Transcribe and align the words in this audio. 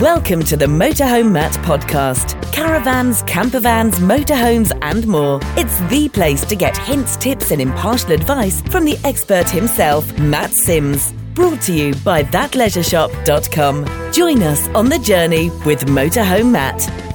Welcome 0.00 0.44
to 0.44 0.56
the 0.56 0.66
Motorhome 0.66 1.32
Matt 1.32 1.54
podcast. 1.54 2.40
Caravans, 2.52 3.24
campervans, 3.24 3.94
motorhomes, 3.94 4.70
and 4.80 5.04
more. 5.08 5.40
It's 5.56 5.80
the 5.90 6.08
place 6.08 6.44
to 6.44 6.54
get 6.54 6.76
hints, 6.76 7.16
tips, 7.16 7.50
and 7.50 7.60
impartial 7.60 8.12
advice 8.12 8.62
from 8.62 8.84
the 8.84 8.96
expert 9.02 9.50
himself, 9.50 10.16
Matt 10.16 10.52
Sims. 10.52 11.12
Brought 11.34 11.60
to 11.62 11.72
you 11.72 11.94
by 12.04 12.22
thatleisureshop.com. 12.22 14.12
Join 14.12 14.40
us 14.44 14.68
on 14.68 14.88
the 14.88 15.00
journey 15.00 15.50
with 15.66 15.86
Motorhome 15.86 16.52
Matt. 16.52 17.07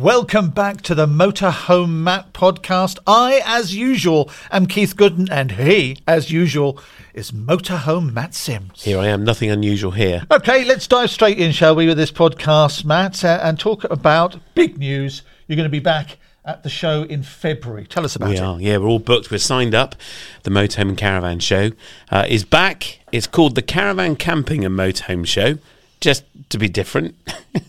Welcome 0.00 0.48
back 0.48 0.80
to 0.84 0.94
the 0.94 1.04
Motorhome 1.04 1.90
Matt 1.90 2.32
podcast. 2.32 2.98
I, 3.06 3.42
as 3.44 3.74
usual, 3.76 4.30
am 4.50 4.64
Keith 4.64 4.96
Gooden, 4.96 5.28
and 5.30 5.52
he, 5.52 5.98
as 6.08 6.30
usual, 6.30 6.78
is 7.12 7.32
Motorhome 7.32 8.10
Matt 8.10 8.32
Sims. 8.34 8.82
Here 8.82 8.98
I 8.98 9.08
am, 9.08 9.24
nothing 9.24 9.50
unusual 9.50 9.90
here. 9.90 10.22
Okay, 10.30 10.64
let's 10.64 10.86
dive 10.86 11.10
straight 11.10 11.38
in, 11.38 11.52
shall 11.52 11.76
we, 11.76 11.86
with 11.86 11.98
this 11.98 12.10
podcast, 12.10 12.82
Matt, 12.82 13.22
uh, 13.22 13.40
and 13.42 13.58
talk 13.58 13.84
about 13.84 14.36
big 14.54 14.78
news. 14.78 15.20
You're 15.46 15.56
going 15.56 15.68
to 15.68 15.70
be 15.70 15.80
back 15.80 16.16
at 16.46 16.62
the 16.62 16.70
show 16.70 17.02
in 17.02 17.22
February. 17.22 17.84
Tell 17.84 18.06
us 18.06 18.16
about 18.16 18.30
We 18.30 18.36
it. 18.36 18.40
are, 18.40 18.58
yeah, 18.58 18.78
we're 18.78 18.86
all 18.88 19.00
booked. 19.00 19.30
We're 19.30 19.36
signed 19.36 19.74
up. 19.74 19.96
The 20.44 20.50
Motorhome 20.50 20.88
and 20.88 20.96
Caravan 20.96 21.40
Show 21.40 21.72
uh, 22.10 22.24
is 22.26 22.46
back. 22.46 23.00
It's 23.12 23.26
called 23.26 23.54
the 23.54 23.60
Caravan 23.62 24.16
Camping 24.16 24.64
and 24.64 24.74
Motorhome 24.78 25.26
Show, 25.26 25.58
just 26.00 26.24
to 26.48 26.56
be 26.56 26.70
different. 26.70 27.16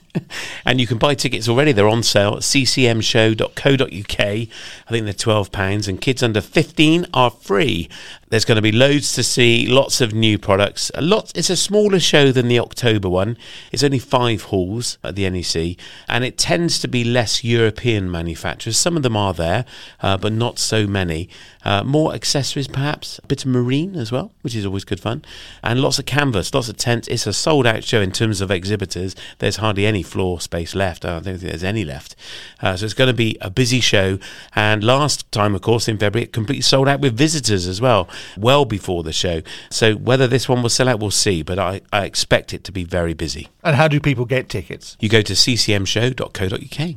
and 0.66 0.80
you 0.80 0.88
can 0.88 0.98
buy 0.98 1.16
tickets 1.16 1.48
already. 1.48 1.72
They're 1.72 1.88
on 1.88 2.04
sale 2.04 2.36
at 2.36 2.42
ccmshow.co.uk. 2.42 4.20
I 4.20 4.48
think 4.90 5.06
they're 5.06 5.14
£12, 5.14 5.88
and 5.88 6.02
kids 6.02 6.24
under 6.24 6.42
15 6.42 7.06
are 7.14 7.32
free. 7.32 7.90
There's 8.32 8.46
going 8.46 8.56
to 8.56 8.62
be 8.62 8.72
loads 8.72 9.12
to 9.16 9.24
see, 9.24 9.68
lots 9.68 10.00
of 10.00 10.14
new 10.14 10.38
products. 10.38 10.90
A 10.96 11.02
lot. 11.02 11.34
It's 11.36 11.50
a 11.50 11.58
smaller 11.58 12.00
show 12.00 12.32
than 12.32 12.48
the 12.48 12.60
October 12.60 13.10
one. 13.10 13.38
It's 13.74 13.84
only 13.84 14.00
five 14.00 14.44
halls 14.44 14.98
at 15.04 15.16
the 15.16 15.30
NEC, 15.30 15.78
and 16.08 16.24
it 16.24 16.38
tends 16.38 16.80
to 16.80 16.88
be 16.88 17.04
less 17.04 17.44
European 17.44 18.10
manufacturers. 18.10 18.78
Some 18.78 18.96
of 18.96 19.04
them 19.04 19.18
are 19.18 19.34
there, 19.34 19.66
uh, 20.00 20.16
but 20.16 20.32
not 20.32 20.60
so 20.60 20.88
many. 20.88 21.28
Uh, 21.66 21.84
more 21.84 22.14
accessories, 22.14 22.70
perhaps 22.70 23.20
a 23.22 23.28
bit 23.28 23.44
of 23.44 23.52
marine 23.52 23.96
as 23.98 24.14
well, 24.14 24.32
which 24.44 24.56
is 24.56 24.66
always 24.66 24.86
good 24.86 25.00
fun, 25.02 25.24
and 25.62 25.82
lots 25.82 26.00
of 26.00 26.06
canvas, 26.06 26.54
lots 26.54 26.70
of 26.70 26.78
tents. 26.78 27.10
It's 27.10 27.28
a 27.28 27.34
sold-out 27.34 27.84
show 27.84 28.00
in 28.00 28.14
terms 28.14 28.40
of 28.40 28.50
exhibitors. 28.50 29.14
There's 29.40 29.58
hardly 29.58 29.86
any 29.86 30.04
floor 30.04 30.40
space 30.40 30.74
left. 30.74 31.04
I 31.04 31.20
don't 31.20 31.24
think 31.24 31.42
there's 31.42 31.66
any 31.66 31.84
left. 31.84 32.16
Uh, 32.62 32.78
so 32.78 32.86
it's 32.86 32.94
going 32.94 33.10
to 33.10 33.14
be 33.14 33.38
a 33.42 33.50
busy 33.50 33.82
show. 33.82 34.20
And 34.56 34.84
last 34.84 35.30
time, 35.34 35.54
of 35.54 35.62
course, 35.62 35.90
in 35.90 35.98
February, 35.98 36.24
it 36.24 36.34
completely 36.34 36.62
sold 36.62 36.88
out 36.88 37.02
with 37.02 37.18
visitors 37.18 37.68
as 37.68 37.82
well, 37.82 38.08
well 38.38 38.66
before 38.66 39.04
the 39.04 39.14
show. 39.14 39.42
So 39.70 39.94
whether 39.96 40.28
this 40.28 40.48
one 40.50 40.62
will 40.62 40.70
sell 40.70 40.88
out, 40.90 41.00
we'll 41.00 41.12
see. 41.12 41.42
But 41.44 41.60
I, 41.60 41.82
I 41.92 42.06
expect 42.06 42.54
it 42.54 42.64
to 42.66 42.72
be 42.72 42.84
very 42.84 43.14
busy. 43.14 43.50
And 43.64 43.76
how 43.76 43.88
do 43.88 44.00
people 44.00 44.26
get 44.26 44.50
tickets? 44.50 44.98
You 45.00 45.10
go 45.10 45.22
to 45.22 45.34
ccmshow.co.uk. 45.34 46.96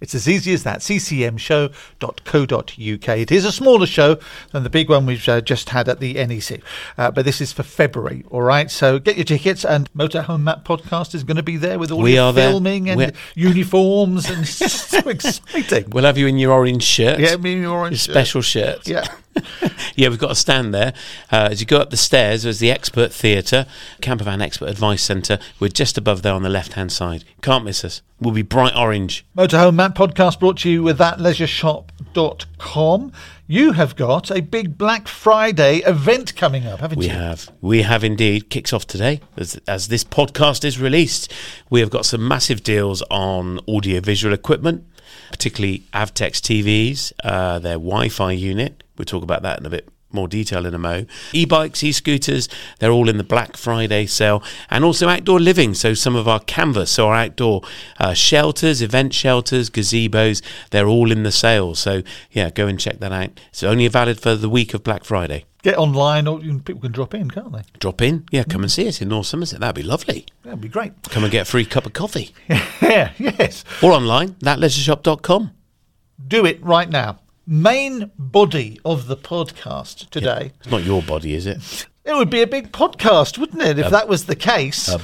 It's 0.00 0.14
as 0.16 0.28
easy 0.28 0.52
as 0.52 0.64
that. 0.64 0.80
ccmshow.co.uk. 2.00 3.08
It 3.18 3.30
is 3.30 3.44
a 3.44 3.52
smaller 3.52 3.86
show 3.86 4.18
than 4.50 4.64
the 4.64 4.70
big 4.70 4.88
one 4.90 5.06
we've 5.06 5.28
uh, 5.28 5.40
just 5.40 5.68
had 5.70 5.88
at 5.88 6.00
the 6.00 6.14
NEC, 6.14 6.60
uh, 6.98 7.12
but 7.12 7.24
this 7.24 7.40
is 7.40 7.52
for 7.52 7.62
February. 7.62 8.24
All 8.30 8.42
right, 8.42 8.68
so 8.68 8.98
get 8.98 9.16
your 9.16 9.24
tickets, 9.24 9.64
and 9.64 9.88
Motorhome 9.94 10.42
Matt 10.42 10.64
podcast 10.64 11.14
is 11.14 11.22
going 11.22 11.36
to 11.36 11.42
be 11.44 11.56
there 11.56 11.78
with 11.78 11.92
all 11.92 12.02
We 12.02 12.14
your 12.14 12.24
are 12.24 12.32
there. 12.32 12.50
filming 12.50 12.88
and 12.90 12.98
We're- 12.98 13.12
uniforms, 13.36 14.28
and 14.28 14.44
so 14.48 14.98
exciting. 15.08 15.84
We'll 15.92 16.04
have 16.04 16.18
you 16.18 16.26
in 16.26 16.36
your 16.38 16.52
orange 16.52 16.82
shirt. 16.82 17.20
yeah, 17.20 17.36
me 17.36 17.52
and 17.52 17.62
your 17.62 17.70
Your 17.72 17.78
orange 17.78 18.00
shirt. 18.00 18.12
special 18.12 18.42
shirt. 18.42 18.88
Yeah. 18.88 19.04
yeah, 19.96 20.08
we've 20.08 20.18
got 20.18 20.30
a 20.30 20.34
stand 20.34 20.74
there. 20.74 20.92
Uh, 21.30 21.48
as 21.50 21.60
you 21.60 21.66
go 21.66 21.78
up 21.78 21.90
the 21.90 21.96
stairs, 21.96 22.42
there's 22.42 22.58
the 22.58 22.70
Expert 22.70 23.12
Theatre, 23.12 23.66
Campervan 24.00 24.42
Expert 24.42 24.68
Advice 24.68 25.02
Centre. 25.02 25.38
We're 25.58 25.68
just 25.68 25.96
above 25.98 26.22
there 26.22 26.34
on 26.34 26.42
the 26.42 26.48
left 26.50 26.74
hand 26.74 26.92
side. 26.92 27.24
Can't 27.40 27.64
miss 27.64 27.84
us. 27.84 28.02
We'll 28.20 28.34
be 28.34 28.42
bright 28.42 28.76
orange. 28.76 29.24
Motorhome 29.36 29.74
Matt 29.74 29.94
podcast 29.94 30.38
brought 30.38 30.58
to 30.58 30.70
you 30.70 30.82
with 30.82 30.98
that 30.98 31.18
thatleisureshop.com. 32.14 33.12
You 33.46 33.72
have 33.72 33.96
got 33.96 34.30
a 34.30 34.40
big 34.40 34.78
Black 34.78 35.08
Friday 35.08 35.78
event 35.78 36.36
coming 36.36 36.66
up, 36.66 36.80
haven't 36.80 36.98
We 36.98 37.06
you? 37.06 37.10
have. 37.12 37.50
We 37.60 37.82
have 37.82 38.04
indeed. 38.04 38.48
Kicks 38.48 38.72
off 38.72 38.86
today 38.86 39.20
as, 39.36 39.60
as 39.66 39.88
this 39.88 40.04
podcast 40.04 40.64
is 40.64 40.78
released. 40.80 41.32
We 41.68 41.80
have 41.80 41.90
got 41.90 42.06
some 42.06 42.26
massive 42.26 42.62
deals 42.62 43.02
on 43.10 43.58
audiovisual 43.68 44.32
equipment, 44.32 44.86
particularly 45.30 45.82
Avtex 45.92 46.40
TVs, 46.40 47.12
uh, 47.24 47.58
their 47.58 47.74
Wi 47.74 48.08
Fi 48.08 48.32
unit. 48.32 48.82
We'll 49.02 49.06
talk 49.06 49.24
about 49.24 49.42
that 49.42 49.58
in 49.58 49.66
a 49.66 49.70
bit 49.70 49.88
more 50.12 50.28
detail 50.28 50.64
in 50.64 50.74
a 50.74 50.78
mo. 50.78 51.06
E 51.32 51.44
bikes, 51.44 51.82
e 51.82 51.90
scooters, 51.90 52.48
they're 52.78 52.92
all 52.92 53.08
in 53.08 53.18
the 53.18 53.24
Black 53.24 53.56
Friday 53.56 54.06
sale. 54.06 54.44
And 54.70 54.84
also 54.84 55.08
outdoor 55.08 55.40
living. 55.40 55.74
So 55.74 55.92
some 55.92 56.14
of 56.14 56.28
our 56.28 56.38
canvas, 56.38 56.92
so 56.92 57.08
our 57.08 57.14
outdoor 57.16 57.62
uh, 57.98 58.14
shelters, 58.14 58.80
event 58.80 59.12
shelters, 59.12 59.70
gazebos, 59.70 60.40
they're 60.70 60.86
all 60.86 61.10
in 61.10 61.24
the 61.24 61.32
sale. 61.32 61.74
So 61.74 62.04
yeah, 62.30 62.50
go 62.50 62.68
and 62.68 62.78
check 62.78 63.00
that 63.00 63.10
out. 63.10 63.40
It's 63.48 63.64
only 63.64 63.88
valid 63.88 64.20
for 64.20 64.36
the 64.36 64.48
week 64.48 64.72
of 64.72 64.84
Black 64.84 65.02
Friday. 65.02 65.46
Get 65.62 65.76
online, 65.78 66.28
or 66.28 66.38
people 66.38 66.82
can 66.82 66.92
drop 66.92 67.12
in, 67.12 67.28
can't 67.28 67.52
they? 67.52 67.62
Drop 67.80 68.02
in, 68.02 68.24
yeah, 68.30 68.44
come 68.44 68.62
and 68.62 68.70
see 68.70 68.86
us 68.86 69.00
in 69.00 69.08
North 69.08 69.26
Somerset. 69.26 69.58
That'd 69.58 69.76
be 69.76 69.84
lovely. 69.84 70.26
That'd 70.42 70.60
be 70.60 70.68
great. 70.68 70.92
Come 71.10 71.24
and 71.24 71.32
get 71.32 71.42
a 71.42 71.50
free 71.50 71.64
cup 71.64 71.86
of 71.86 71.92
coffee. 71.92 72.34
yeah, 72.48 73.12
yes. 73.16 73.64
or 73.82 73.92
online, 73.92 74.30
thatleisureshop.com. 74.34 75.52
Do 76.26 76.46
it 76.46 76.62
right 76.64 76.88
now. 76.88 77.21
Main 77.46 78.10
body 78.16 78.78
of 78.84 79.08
the 79.08 79.16
podcast 79.16 80.10
today. 80.10 80.52
It's 80.60 80.70
not 80.70 80.84
your 80.84 81.02
body, 81.02 81.34
is 81.34 81.46
it? 81.46 81.86
It 82.04 82.16
would 82.16 82.30
be 82.30 82.42
a 82.42 82.48
big 82.48 82.72
podcast, 82.72 83.38
wouldn't 83.38 83.62
it, 83.62 83.78
if 83.78 83.86
um, 83.86 83.92
that 83.92 84.08
was 84.08 84.26
the 84.26 84.34
case? 84.34 84.88
Um, 84.88 85.02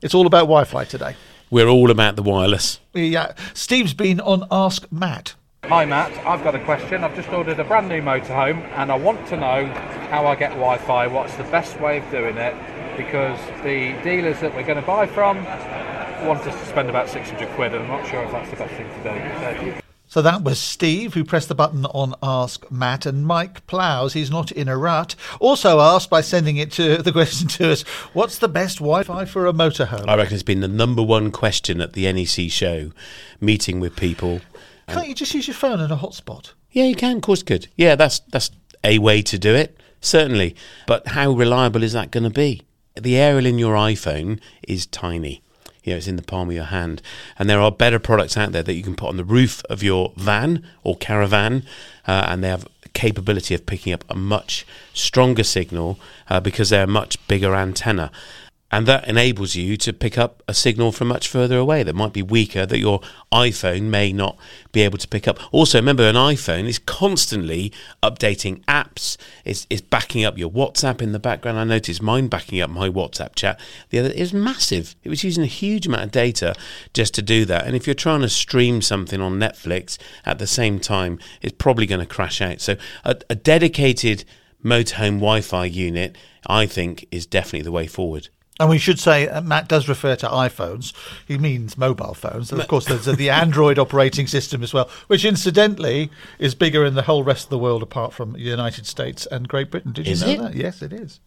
it's 0.00 0.14
all 0.14 0.28
about 0.28 0.42
Wi 0.42 0.62
Fi 0.62 0.84
today. 0.84 1.16
We're 1.50 1.66
all 1.66 1.90
about 1.90 2.14
the 2.14 2.22
wireless. 2.22 2.78
Yeah. 2.94 3.32
Steve's 3.52 3.94
been 3.94 4.20
on 4.20 4.46
Ask 4.48 4.86
Matt. 4.92 5.34
Hi 5.64 5.84
Matt, 5.84 6.12
I've 6.24 6.44
got 6.44 6.54
a 6.54 6.64
question. 6.64 7.02
I've 7.02 7.16
just 7.16 7.30
ordered 7.30 7.58
a 7.58 7.64
brand 7.64 7.88
new 7.88 8.00
motorhome 8.00 8.62
and 8.76 8.92
I 8.92 8.96
want 8.96 9.26
to 9.26 9.36
know 9.36 9.66
how 10.12 10.24
I 10.24 10.36
get 10.36 10.50
Wi 10.50 10.78
Fi, 10.78 11.08
what's 11.08 11.34
the 11.34 11.42
best 11.44 11.80
way 11.80 11.98
of 11.98 12.08
doing 12.12 12.36
it, 12.36 12.54
because 12.96 13.38
the 13.64 14.00
dealers 14.04 14.38
that 14.38 14.54
we're 14.54 14.62
going 14.62 14.80
to 14.80 14.86
buy 14.86 15.06
from 15.06 15.44
want 16.24 16.46
us 16.46 16.54
to 16.60 16.66
spend 16.66 16.88
about 16.88 17.08
600 17.08 17.48
quid 17.56 17.74
and 17.74 17.82
I'm 17.82 17.88
not 17.88 18.06
sure 18.06 18.22
if 18.22 18.30
that's 18.30 18.50
the 18.50 18.56
best 18.56 18.74
thing 18.74 18.88
to 18.88 19.72
do. 19.74 19.80
So 20.10 20.22
that 20.22 20.42
was 20.42 20.58
Steve 20.58 21.14
who 21.14 21.22
pressed 21.22 21.46
the 21.46 21.54
button 21.54 21.86
on 21.86 22.16
Ask 22.20 22.68
Matt, 22.68 23.06
and 23.06 23.24
Mike 23.24 23.64
Plows, 23.68 24.12
he's 24.12 24.28
not 24.28 24.50
in 24.50 24.66
a 24.66 24.76
rut, 24.76 25.14
also 25.38 25.78
asked 25.78 26.10
by 26.10 26.20
sending 26.20 26.56
it 26.56 26.72
to 26.72 26.96
the 26.96 27.12
question 27.12 27.46
to 27.46 27.70
us, 27.70 27.82
what's 28.12 28.36
the 28.38 28.48
best 28.48 28.78
Wi-Fi 28.78 29.24
for 29.26 29.46
a 29.46 29.52
motorhome? 29.52 30.08
I 30.08 30.16
reckon 30.16 30.34
it's 30.34 30.42
been 30.42 30.62
the 30.62 30.66
number 30.66 31.00
one 31.00 31.30
question 31.30 31.80
at 31.80 31.92
the 31.92 32.12
NEC 32.12 32.50
show, 32.50 32.90
meeting 33.40 33.78
with 33.78 33.94
people. 33.94 34.40
Can't 34.88 35.06
you 35.06 35.14
just 35.14 35.32
use 35.32 35.46
your 35.46 35.54
phone 35.54 35.78
and 35.78 35.92
a 35.92 35.96
hotspot? 35.96 36.54
Yeah, 36.72 36.86
you 36.86 36.96
can, 36.96 37.18
of 37.18 37.22
course, 37.22 37.44
good. 37.44 37.68
Yeah, 37.76 37.94
that's 37.94 38.18
that's 38.18 38.50
a 38.82 38.98
way 38.98 39.22
to 39.22 39.38
do 39.38 39.54
it, 39.54 39.78
certainly. 40.00 40.56
But 40.88 41.06
how 41.06 41.30
reliable 41.30 41.84
is 41.84 41.92
that 41.92 42.10
going 42.10 42.24
to 42.24 42.30
be? 42.30 42.62
The 43.00 43.16
aerial 43.16 43.46
in 43.46 43.60
your 43.60 43.76
iPhone 43.76 44.40
is 44.66 44.86
tiny. 44.86 45.44
You 45.84 45.92
know, 45.92 45.96
it's 45.96 46.06
in 46.06 46.16
the 46.16 46.22
palm 46.22 46.48
of 46.48 46.54
your 46.54 46.64
hand. 46.64 47.02
And 47.38 47.48
there 47.48 47.60
are 47.60 47.72
better 47.72 47.98
products 47.98 48.36
out 48.36 48.52
there 48.52 48.62
that 48.62 48.74
you 48.74 48.82
can 48.82 48.96
put 48.96 49.08
on 49.08 49.16
the 49.16 49.24
roof 49.24 49.62
of 49.70 49.82
your 49.82 50.12
van 50.16 50.64
or 50.82 50.96
caravan, 50.96 51.64
uh, 52.06 52.26
and 52.28 52.44
they 52.44 52.48
have 52.48 52.66
capability 52.92 53.54
of 53.54 53.66
picking 53.66 53.92
up 53.92 54.04
a 54.08 54.16
much 54.16 54.66
stronger 54.92 55.44
signal 55.44 55.98
uh, 56.28 56.40
because 56.40 56.70
they're 56.70 56.84
a 56.84 56.88
much 56.88 57.24
bigger 57.28 57.54
antenna. 57.54 58.10
And 58.72 58.86
that 58.86 59.08
enables 59.08 59.56
you 59.56 59.76
to 59.78 59.92
pick 59.92 60.16
up 60.16 60.42
a 60.46 60.54
signal 60.54 60.92
from 60.92 61.08
much 61.08 61.26
further 61.26 61.58
away 61.58 61.82
that 61.82 61.94
might 61.94 62.12
be 62.12 62.22
weaker, 62.22 62.66
that 62.66 62.78
your 62.78 63.00
iPhone 63.32 63.82
may 63.82 64.12
not 64.12 64.38
be 64.70 64.82
able 64.82 64.98
to 64.98 65.08
pick 65.08 65.26
up. 65.26 65.38
Also, 65.52 65.78
remember, 65.78 66.04
an 66.04 66.14
iPhone 66.14 66.66
is 66.66 66.78
constantly 66.78 67.72
updating 68.02 68.64
apps, 68.66 69.16
it's, 69.44 69.66
it's 69.70 69.80
backing 69.80 70.24
up 70.24 70.38
your 70.38 70.50
WhatsApp 70.50 71.02
in 71.02 71.12
the 71.12 71.18
background. 71.18 71.58
I 71.58 71.64
noticed 71.64 72.00
mine 72.00 72.28
backing 72.28 72.60
up 72.60 72.70
my 72.70 72.88
WhatsApp 72.88 73.34
chat. 73.34 73.58
The 73.90 73.98
other 73.98 74.12
was 74.16 74.32
massive. 74.32 74.94
It 75.02 75.08
was 75.08 75.24
using 75.24 75.42
a 75.42 75.48
huge 75.48 75.86
amount 75.86 76.04
of 76.04 76.10
data 76.12 76.54
just 76.94 77.14
to 77.14 77.22
do 77.22 77.44
that. 77.46 77.66
And 77.66 77.74
if 77.74 77.86
you're 77.86 77.94
trying 77.94 78.20
to 78.20 78.28
stream 78.28 78.82
something 78.82 79.20
on 79.20 79.38
Netflix 79.38 79.98
at 80.24 80.38
the 80.38 80.46
same 80.46 80.78
time, 80.78 81.18
it's 81.42 81.56
probably 81.58 81.86
going 81.86 82.00
to 82.00 82.06
crash 82.06 82.40
out. 82.40 82.60
So, 82.60 82.76
a, 83.04 83.16
a 83.28 83.34
dedicated 83.34 84.24
motorhome 84.64 85.14
Wi 85.14 85.40
Fi 85.40 85.64
unit, 85.64 86.16
I 86.46 86.66
think, 86.66 87.06
is 87.10 87.26
definitely 87.26 87.62
the 87.62 87.72
way 87.72 87.86
forward. 87.86 88.28
And 88.60 88.68
we 88.70 88.78
should 88.78 89.00
say 89.00 89.26
uh, 89.26 89.40
Matt 89.40 89.66
does 89.68 89.88
refer 89.88 90.14
to 90.16 90.28
iPhones. 90.28 90.92
He 91.26 91.38
means 91.38 91.76
mobile 91.78 92.14
phones. 92.14 92.52
And 92.52 92.60
of 92.60 92.68
course, 92.68 92.84
there's 92.84 93.08
uh, 93.08 93.12
the 93.12 93.30
Android 93.44 93.78
operating 93.78 94.26
system 94.28 94.62
as 94.62 94.72
well, 94.74 94.88
which 95.08 95.24
incidentally 95.24 96.10
is 96.38 96.54
bigger 96.54 96.84
in 96.84 96.94
the 96.94 97.02
whole 97.02 97.24
rest 97.24 97.44
of 97.44 97.50
the 97.50 97.58
world 97.58 97.82
apart 97.82 98.12
from 98.12 98.34
the 98.34 98.40
United 98.40 98.86
States 98.86 99.26
and 99.26 99.48
Great 99.48 99.70
Britain. 99.70 99.92
Did 99.92 100.06
you 100.06 100.14
know 100.16 100.30
it? 100.32 100.38
that? 100.42 100.54
Yes, 100.54 100.82
it 100.82 100.92
is. 100.92 101.20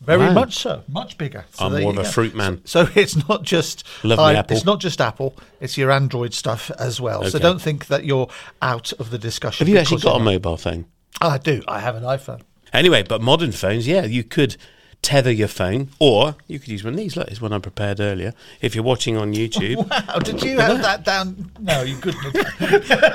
Very 0.00 0.26
Wow. 0.26 0.32
much 0.32 0.56
so, 0.56 0.82
much 0.88 1.16
bigger. 1.16 1.44
So 1.52 1.66
I'm 1.66 1.80
more 1.80 1.92
of 1.92 1.98
a 1.98 2.02
go. 2.02 2.08
fruit 2.08 2.34
man. 2.34 2.60
So 2.64 2.88
it's 2.96 3.28
not 3.28 3.44
just 3.44 3.86
Love 4.02 4.18
i- 4.18 4.34
Apple. 4.34 4.56
It's 4.56 4.66
not 4.66 4.80
just 4.80 5.00
Apple. 5.00 5.36
It's 5.60 5.78
your 5.78 5.92
Android 5.92 6.34
stuff 6.34 6.72
as 6.72 7.00
well. 7.00 7.22
So 7.30 7.38
don't 7.38 7.62
think 7.62 7.86
that 7.86 8.04
you're 8.04 8.28
out 8.60 8.92
of 8.94 9.10
the 9.10 9.18
discussion. 9.18 9.64
Have 9.64 9.72
you 9.72 9.78
actually 9.80 10.00
got 10.02 10.20
a 10.20 10.24
mobile 10.24 10.56
phone? 10.56 10.86
I 11.20 11.38
do. 11.38 11.62
I 11.68 11.78
have 11.78 11.94
an 11.94 12.02
iPhone. 12.02 12.40
Anyway, 12.72 13.04
but 13.04 13.22
modern 13.22 13.52
phones, 13.52 13.86
yeah, 13.86 14.02
you 14.04 14.24
could 14.24 14.56
tether 15.02 15.32
your 15.32 15.48
phone, 15.48 15.88
or 15.98 16.36
you 16.46 16.58
could 16.58 16.68
use 16.68 16.84
one 16.84 16.94
of 16.94 16.96
these. 16.98 17.16
Look, 17.16 17.28
it's 17.28 17.40
one 17.40 17.52
I 17.52 17.58
prepared 17.58 17.98
earlier. 18.00 18.32
If 18.60 18.74
you're 18.74 18.84
watching 18.84 19.16
on 19.16 19.34
YouTube, 19.34 19.76
Wow, 20.08 20.18
did 20.20 20.42
you 20.42 20.58
have 20.60 20.80
that 20.82 21.04
down? 21.04 21.50
No, 21.58 21.82
you 21.82 21.96
couldn't. 21.96 22.22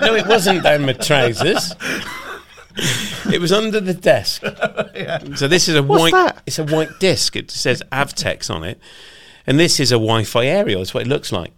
no, 0.02 0.14
it 0.16 0.28
wasn't 0.28 0.64
down 0.64 0.86
my 0.86 0.94
trousers. 0.94 1.74
It 3.34 3.42
was 3.42 3.52
under 3.52 3.80
the 3.80 3.94
desk. 3.94 4.44
So 5.36 5.48
this 5.48 5.68
is 5.68 5.76
a 5.76 5.84
What's 5.84 6.02
white. 6.02 6.12
that? 6.14 6.42
It's 6.46 6.58
a 6.60 6.64
white 6.66 6.90
disc. 7.00 7.36
It 7.36 7.52
says 7.52 7.84
Avtex 7.92 8.54
on 8.54 8.64
it, 8.64 8.80
and 9.46 9.60
this 9.60 9.80
is 9.80 9.92
a 9.92 9.96
Wi-Fi 9.96 10.46
aerial. 10.46 10.80
That's 10.82 10.94
what 10.94 11.04
it 11.06 11.08
looks 11.10 11.32
like. 11.32 11.54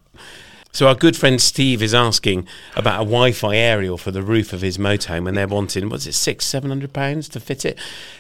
So 0.71 0.88
our 0.88 0.95
good 0.95 1.18
friend 1.18 1.42
Steve 1.42 1.81
is 1.81 1.95
asking 1.95 2.48
about 2.75 3.01
a 3.01 3.06
Wi-Fi 3.06 3.56
aerial 3.56 3.98
for 3.98 4.12
the 4.12 4.21
roof 4.21 4.54
of 4.54 4.62
his 4.62 4.77
motorhome, 4.77 5.27
and 5.27 5.36
they're 5.36 5.48
wanting 5.48 5.89
what's 5.89 6.06
it 6.06 6.13
six, 6.13 6.45
seven 6.45 6.69
hundred 6.69 6.94
pounds 6.94 7.27
to 7.30 7.39
fit 7.39 7.66
it. 7.66 7.77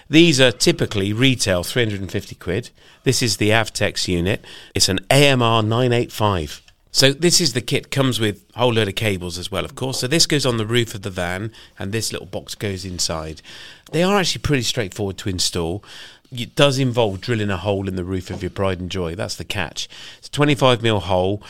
These 0.09 0.41
are 0.41 0.51
typically 0.51 1.13
retail 1.13 1.63
three 1.63 1.83
hundred 1.83 2.01
and 2.01 2.11
fifty 2.11 2.35
quid. 2.35 2.71
This 3.03 3.21
is 3.21 3.37
the 3.37 3.49
Avtex 3.49 4.07
unit. 4.07 4.43
It's 4.73 4.89
an 4.89 4.99
AMR 5.11 5.61
nine 5.61 5.93
eight 5.93 6.11
five. 6.11 6.61
So 6.91 7.13
this 7.13 7.39
is 7.39 7.53
the 7.53 7.61
kit. 7.61 7.91
Comes 7.91 8.19
with 8.19 8.43
a 8.55 8.59
whole 8.59 8.73
load 8.73 8.87
of 8.87 8.95
cables 8.95 9.37
as 9.37 9.51
well, 9.51 9.63
of 9.63 9.75
course. 9.75 9.99
So 9.99 10.07
this 10.07 10.25
goes 10.25 10.45
on 10.45 10.57
the 10.57 10.65
roof 10.65 10.95
of 10.95 11.03
the 11.03 11.11
van, 11.11 11.51
and 11.77 11.91
this 11.91 12.11
little 12.11 12.27
box 12.27 12.55
goes 12.55 12.83
inside. 12.83 13.43
They 13.91 14.01
are 14.01 14.17
actually 14.17 14.41
pretty 14.41 14.63
straightforward 14.63 15.19
to 15.19 15.29
install. 15.29 15.83
It 16.31 16.55
does 16.55 16.79
involve 16.79 17.21
drilling 17.21 17.51
a 17.51 17.57
hole 17.57 17.87
in 17.87 17.95
the 17.95 18.03
roof 18.03 18.31
of 18.31 18.41
your 18.41 18.49
pride 18.49 18.79
and 18.79 18.89
joy. 18.89 19.13
That's 19.13 19.35
the 19.35 19.45
catch. 19.45 19.87
It's 20.17 20.27
a 20.27 20.31
25 20.31 20.81
mil 20.81 21.01
hole. 21.01 21.43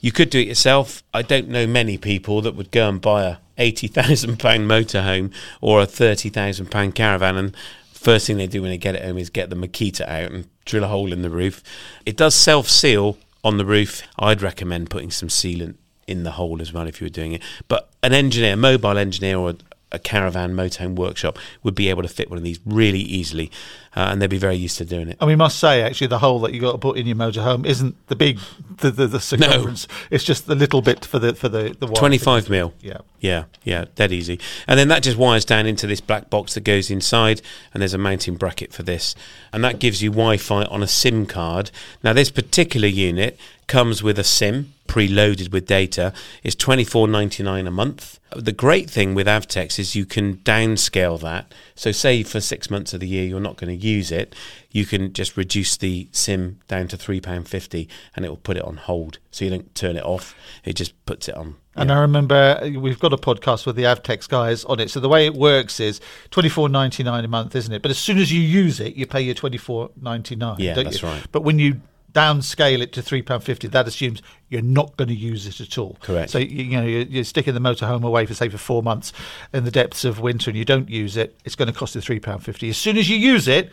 You 0.00 0.12
could 0.12 0.30
do 0.30 0.40
it 0.40 0.48
yourself. 0.48 1.02
I 1.12 1.22
don't 1.22 1.48
know 1.48 1.66
many 1.66 1.98
people 1.98 2.42
that 2.42 2.54
would 2.54 2.70
go 2.70 2.88
and 2.88 3.00
buy 3.00 3.24
a 3.24 3.36
eighty 3.58 3.88
thousand 3.88 4.38
pound 4.40 4.68
motorhome 4.68 5.32
or 5.60 5.80
a 5.80 5.86
thirty 5.86 6.28
thousand 6.28 6.70
pound 6.70 6.94
caravan 6.94 7.36
and 7.36 7.56
first 7.92 8.26
thing 8.26 8.36
they 8.36 8.46
do 8.46 8.62
when 8.62 8.70
they 8.70 8.78
get 8.78 8.94
it 8.94 9.04
home 9.04 9.18
is 9.18 9.30
get 9.30 9.50
the 9.50 9.56
Makita 9.56 10.06
out 10.06 10.30
and 10.30 10.46
drill 10.64 10.84
a 10.84 10.88
hole 10.88 11.12
in 11.12 11.22
the 11.22 11.30
roof. 11.30 11.62
It 12.04 12.16
does 12.16 12.34
self 12.34 12.68
seal 12.68 13.18
on 13.42 13.56
the 13.56 13.64
roof. 13.64 14.02
I'd 14.18 14.42
recommend 14.42 14.90
putting 14.90 15.10
some 15.10 15.28
sealant 15.28 15.74
in 16.06 16.22
the 16.22 16.32
hole 16.32 16.62
as 16.62 16.72
well 16.72 16.86
if 16.86 17.00
you 17.00 17.06
were 17.06 17.10
doing 17.10 17.32
it. 17.32 17.42
But 17.66 17.90
an 18.02 18.12
engineer, 18.12 18.52
a 18.52 18.56
mobile 18.56 18.96
engineer 18.96 19.38
or 19.38 19.54
a, 19.92 19.98
caravan 19.98 20.54
motorhome 20.54 20.94
workshop 20.96 21.38
would 21.62 21.74
be 21.74 21.88
able 21.90 22.02
to 22.02 22.08
fit 22.08 22.30
one 22.30 22.36
of 22.38 22.44
these 22.44 22.60
really 22.64 23.00
easily 23.00 23.50
uh, 23.96 24.10
and 24.10 24.20
they'd 24.20 24.28
be 24.28 24.38
very 24.38 24.56
used 24.56 24.76
to 24.76 24.84
doing 24.84 25.08
it. 25.08 25.16
And 25.20 25.26
we 25.26 25.36
must 25.36 25.58
say, 25.58 25.82
actually, 25.82 26.08
the 26.08 26.18
hole 26.18 26.38
that 26.40 26.52
you 26.52 26.60
got 26.60 26.72
to 26.72 26.78
put 26.78 26.98
in 26.98 27.06
your 27.06 27.16
motorhome 27.16 27.64
isn't 27.64 27.96
the 28.08 28.14
big, 28.14 28.38
the 28.76 28.90
the, 28.90 29.06
the 29.06 29.20
circumference. 29.20 29.88
It's 30.10 30.22
just 30.22 30.46
the 30.46 30.54
little 30.54 30.82
bit 30.82 31.04
for 31.04 31.18
the 31.18 31.34
for 31.34 31.48
the 31.48 31.74
the 31.78 31.86
wire. 31.86 31.96
25 31.96 32.50
mil. 32.50 32.74
Yeah. 32.80 32.98
Yeah, 33.18 33.44
yeah, 33.64 33.86
dead 33.94 34.12
easy. 34.12 34.38
And 34.68 34.78
then 34.78 34.88
that 34.88 35.02
just 35.02 35.16
wires 35.16 35.46
down 35.46 35.66
into 35.66 35.86
this 35.86 36.02
black 36.02 36.28
box 36.28 36.54
that 36.54 36.60
goes 36.60 36.90
inside, 36.90 37.40
and 37.72 37.80
there's 37.80 37.94
a 37.94 37.98
mounting 37.98 38.36
bracket 38.36 38.74
for 38.74 38.82
this. 38.82 39.14
And 39.52 39.64
that 39.64 39.78
gives 39.78 40.02
you 40.02 40.10
Wi 40.10 40.36
Fi 40.36 40.64
on 40.64 40.82
a 40.82 40.86
SIM 40.86 41.24
card. 41.24 41.70
Now, 42.04 42.12
this 42.12 42.30
particular 42.30 42.86
unit 42.86 43.40
comes 43.66 44.02
with 44.02 44.18
a 44.18 44.24
SIM 44.24 44.72
preloaded 44.86 45.52
with 45.52 45.66
data. 45.66 46.12
It's 46.42 46.54
twenty 46.54 46.84
four 46.84 47.08
ninety 47.08 47.42
nine 47.42 47.66
a 47.66 47.70
month. 47.70 48.18
The 48.34 48.52
great 48.52 48.90
thing 48.90 49.14
with 49.14 49.26
Avtex 49.26 49.78
is 49.78 49.94
you 49.94 50.04
can 50.04 50.38
downscale 50.38 51.20
that. 51.20 51.52
So, 51.74 51.92
say 51.92 52.22
for 52.22 52.40
six 52.40 52.70
months 52.70 52.92
of 52.92 53.00
the 53.00 53.08
year 53.08 53.24
you're 53.24 53.40
not 53.40 53.56
going 53.56 53.78
to 53.78 53.86
use 53.86 54.10
it, 54.10 54.34
you 54.70 54.84
can 54.84 55.12
just 55.12 55.36
reduce 55.36 55.76
the 55.76 56.08
SIM 56.12 56.60
down 56.68 56.88
to 56.88 56.96
£3.50 56.96 57.88
and 58.14 58.24
it 58.24 58.28
will 58.28 58.36
put 58.36 58.56
it 58.56 58.62
on 58.62 58.76
hold. 58.76 59.18
So 59.30 59.44
you 59.44 59.50
don't 59.50 59.74
turn 59.74 59.96
it 59.96 60.04
off, 60.04 60.34
it 60.64 60.74
just 60.74 60.92
puts 61.06 61.28
it 61.28 61.34
on. 61.34 61.56
And 61.74 61.92
I 61.92 62.00
remember 62.00 62.58
uh, 62.62 62.70
we've 62.78 62.98
got 62.98 63.12
a 63.12 63.18
podcast 63.18 63.66
with 63.66 63.76
the 63.76 63.84
Avtex 63.84 64.28
guys 64.28 64.64
on 64.64 64.80
it. 64.80 64.90
So 64.90 65.00
the 65.00 65.08
way 65.08 65.26
it 65.26 65.34
works 65.34 65.78
is 65.78 66.00
twenty 66.30 66.48
four 66.48 66.68
ninety 66.68 67.02
nine 67.02 67.24
a 67.24 67.28
month, 67.28 67.54
isn't 67.54 67.72
it? 67.72 67.82
But 67.82 67.90
as 67.90 67.98
soon 67.98 68.18
as 68.18 68.32
you 68.32 68.40
use 68.40 68.80
it, 68.80 68.94
you 68.96 69.06
pay 69.06 69.20
your 69.20 69.34
twenty 69.34 69.58
four 69.58 69.90
ninety 70.00 70.36
nine. 70.36 70.56
Yeah, 70.58 70.74
that's 70.74 71.02
you? 71.02 71.08
right. 71.08 71.22
But 71.32 71.42
when 71.42 71.58
you 71.58 71.80
downscale 72.16 72.80
it 72.80 72.92
to 72.94 73.02
three 73.02 73.22
pound 73.22 73.44
fifty, 73.44 73.68
that 73.68 73.86
assumes 73.86 74.22
you're 74.48 74.62
not 74.62 74.96
going 74.96 75.08
to 75.08 75.14
use 75.14 75.46
it 75.46 75.60
at 75.60 75.76
all. 75.76 75.96
Correct. 76.00 76.30
So 76.30 76.38
you, 76.38 76.64
you 76.64 76.76
know 76.76 76.86
you're, 76.86 77.02
you're 77.02 77.24
sticking 77.24 77.54
the 77.54 77.60
motorhome 77.60 78.04
away 78.04 78.26
for 78.26 78.34
say 78.34 78.48
for 78.48 78.58
four 78.58 78.82
months 78.82 79.12
in 79.52 79.64
the 79.64 79.70
depths 79.70 80.04
of 80.04 80.20
winter, 80.20 80.50
and 80.50 80.58
you 80.58 80.64
don't 80.64 80.88
use 80.88 81.16
it. 81.16 81.36
It's 81.44 81.54
going 81.54 81.72
to 81.72 81.78
cost 81.78 81.94
you 81.94 82.00
three 82.00 82.20
pound 82.20 82.42
fifty. 82.42 82.70
As 82.70 82.76
soon 82.76 82.96
as 82.96 83.08
you 83.10 83.16
use 83.16 83.46
it, 83.46 83.70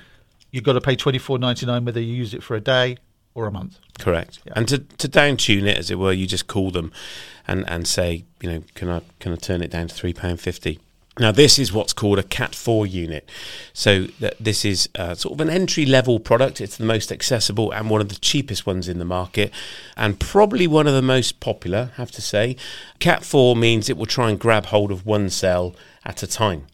you've 0.52 0.66
got 0.66 0.74
to 0.74 0.82
pay 0.82 0.96
twenty 0.96 1.20
four 1.20 1.40
ninety 1.40 1.66
nine 1.66 1.86
whether 1.86 2.02
you 2.02 2.14
use 2.14 2.34
it 2.34 2.44
for 2.44 2.56
a 2.56 2.62
day 2.62 2.98
or 3.36 3.48
a 3.48 3.52
month. 3.52 3.80
Correct. 4.00 4.40
And 4.56 4.68
to, 4.68 4.78
to 4.78 5.08
down 5.08 5.38
tune 5.38 5.66
it, 5.66 5.78
as 5.78 5.90
it 5.90 5.98
were, 5.98 6.12
you 6.12 6.28
just 6.28 6.46
call 6.48 6.70
them 6.70 6.92
and, 7.48 7.68
and 7.68 7.88
say, 7.88 8.26
you 8.42 8.50
know, 8.52 8.64
can 8.76 8.90
I 8.90 9.02
can 9.20 9.32
I 9.32 9.36
turn 9.38 9.62
it 9.64 9.72
down 9.72 9.88
to 9.88 9.96
three 9.96 10.14
pound 10.14 10.40
fifty? 10.40 10.80
Now 11.20 11.32
this 11.32 11.60
is 11.60 11.72
what's 11.72 11.94
called 11.94 12.18
a 12.18 12.24
Cat 12.24 12.56
four 12.56 12.88
unit. 12.88 13.30
So 13.72 14.08
this 14.40 14.66
is 14.66 14.90
uh, 14.96 15.14
sort 15.14 15.34
of 15.34 15.42
an 15.42 15.50
entry 15.50 15.86
level 15.86 16.20
product. 16.20 16.60
It's 16.60 16.78
the 16.78 16.86
most 16.86 17.12
accessible 17.12 17.72
and 17.72 17.90
one 17.90 18.02
of 18.02 18.10
the 18.10 18.16
cheapest 18.16 18.66
ones 18.66 18.90
in 18.90 18.98
the 18.98 19.06
market, 19.06 19.52
and 19.96 20.20
probably 20.20 20.66
one 20.66 20.88
of 20.88 20.96
the 20.96 21.04
most 21.04 21.40
popular. 21.40 21.92
Have 21.98 22.12
to 22.12 22.22
say, 22.22 22.56
Cat 22.98 23.24
four 23.24 23.56
means 23.56 23.90
it 23.90 23.98
will 23.98 24.08
try 24.08 24.32
and 24.32 24.40
grab 24.40 24.66
hold 24.66 24.92
of 24.92 25.06
one 25.06 25.30
cell 25.30 25.76
at 26.04 26.24
a 26.24 26.28
time. 26.28 26.66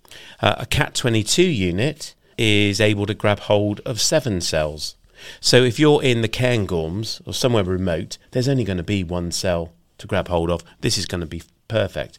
Uh, 0.41 0.55
a 0.57 0.65
Cat 0.65 0.95
twenty 0.95 1.21
two 1.21 1.43
unit 1.49 2.15
is 2.37 2.79
able 2.79 3.05
to 3.05 3.13
grab 3.13 3.39
hold 3.41 3.81
of 3.81 3.99
seven 3.99 4.39
cells. 4.39 4.95
So 5.41 5.63
if 5.63 5.77
you're 5.77 6.01
in 6.01 6.21
the 6.21 6.29
Cairngorms 6.29 7.21
or 7.27 7.33
somewhere 7.33 7.65
remote, 7.65 8.17
there's 8.31 8.47
only 8.47 8.63
going 8.63 8.77
to 8.77 8.83
be 8.83 9.03
one 9.03 9.33
cell 9.33 9.73
to 9.97 10.07
grab 10.07 10.29
hold 10.29 10.49
of. 10.49 10.63
This 10.79 10.97
is 10.97 11.05
going 11.05 11.19
to 11.19 11.27
be 11.27 11.43
perfect. 11.69 12.17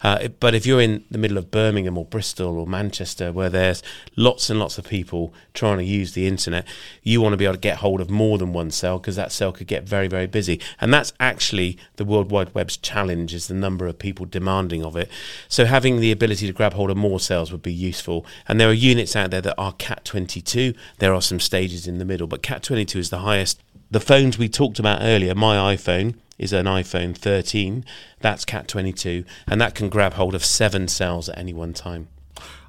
Uh, 0.00 0.28
but 0.40 0.54
if 0.54 0.64
you're 0.64 0.80
in 0.80 1.04
the 1.10 1.18
middle 1.18 1.36
of 1.36 1.50
Birmingham 1.50 1.98
or 1.98 2.06
Bristol 2.06 2.58
or 2.58 2.66
Manchester, 2.66 3.30
where 3.30 3.50
there's 3.50 3.82
lots 4.16 4.48
and 4.48 4.58
lots 4.58 4.78
of 4.78 4.86
people 4.86 5.34
trying 5.52 5.76
to 5.76 5.84
use 5.84 6.14
the 6.14 6.26
internet, 6.26 6.66
you 7.02 7.20
want 7.20 7.34
to 7.34 7.36
be 7.36 7.44
able 7.44 7.56
to 7.56 7.60
get 7.60 7.78
hold 7.78 8.00
of 8.00 8.08
more 8.08 8.38
than 8.38 8.54
one 8.54 8.70
cell 8.70 8.98
because 8.98 9.16
that 9.16 9.30
cell 9.30 9.52
could 9.52 9.66
get 9.66 9.82
very, 9.86 10.08
very 10.08 10.26
busy. 10.26 10.58
And 10.80 10.94
that's 10.94 11.12
actually 11.20 11.76
the 11.96 12.06
World 12.06 12.30
Wide 12.30 12.54
Web's 12.54 12.78
challenge 12.78 13.34
is 13.34 13.48
the 13.48 13.54
number 13.54 13.86
of 13.86 13.98
people 13.98 14.24
demanding 14.24 14.82
of 14.82 14.96
it. 14.96 15.10
So 15.48 15.66
having 15.66 16.00
the 16.00 16.12
ability 16.12 16.46
to 16.46 16.52
grab 16.52 16.72
hold 16.72 16.90
of 16.90 16.96
more 16.96 17.20
cells 17.20 17.52
would 17.52 17.62
be 17.62 17.72
useful. 17.72 18.24
And 18.48 18.58
there 18.58 18.70
are 18.70 18.72
units 18.72 19.14
out 19.14 19.30
there 19.30 19.42
that 19.42 19.58
are 19.58 19.74
Cat22. 19.74 20.74
There 20.98 21.12
are 21.12 21.22
some 21.22 21.40
stages 21.40 21.86
in 21.86 21.98
the 21.98 22.04
middle, 22.06 22.28
but 22.28 22.42
Cat22 22.42 22.96
is 22.96 23.10
the 23.10 23.18
highest. 23.18 23.60
The 23.90 24.00
phones 24.00 24.38
we 24.38 24.48
talked 24.48 24.78
about 24.78 25.00
earlier, 25.02 25.34
my 25.34 25.74
iPhone 25.74 26.14
is 26.38 26.52
an 26.52 26.66
iPhone 26.66 27.16
13. 27.16 27.84
That's 28.20 28.44
Cat22, 28.44 29.24
and 29.46 29.60
that 29.60 29.74
can 29.74 29.88
grab 29.88 30.14
hold 30.14 30.34
of 30.34 30.44
seven 30.44 30.88
cells 30.88 31.28
at 31.28 31.38
any 31.38 31.52
one 31.52 31.72
time. 31.72 32.08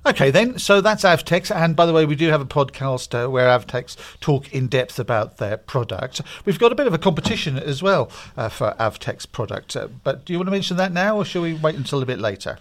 Okay, 0.05 0.31
then. 0.31 0.59
So 0.59 0.81
that's 0.81 1.03
Avtex. 1.03 1.55
And 1.55 1.75
by 1.75 1.85
the 1.85 1.93
way, 1.93 2.05
we 2.05 2.15
do 2.15 2.29
have 2.29 2.41
a 2.41 2.45
podcast 2.45 3.13
uh, 3.13 3.29
where 3.29 3.47
Avtex 3.47 3.95
talk 4.19 4.53
in 4.53 4.67
depth 4.67 4.99
about 4.99 5.37
their 5.37 5.55
product. 5.55 6.21
We've 6.43 6.59
got 6.59 6.73
a 6.73 6.75
bit 6.75 6.87
of 6.87 6.93
a 6.93 6.97
competition 6.97 7.57
as 7.57 7.81
well 7.81 8.11
uh, 8.35 8.49
for 8.49 8.75
Avtex 8.79 9.31
product. 9.31 9.77
Uh, 9.77 9.87
but 10.03 10.25
do 10.25 10.33
you 10.33 10.39
want 10.39 10.47
to 10.47 10.51
mention 10.51 10.75
that 10.77 10.91
now, 10.91 11.15
or 11.17 11.23
shall 11.23 11.41
we 11.41 11.53
wait 11.53 11.75
until 11.75 12.01
a 12.01 12.05
bit 12.05 12.19
later? 12.19 12.59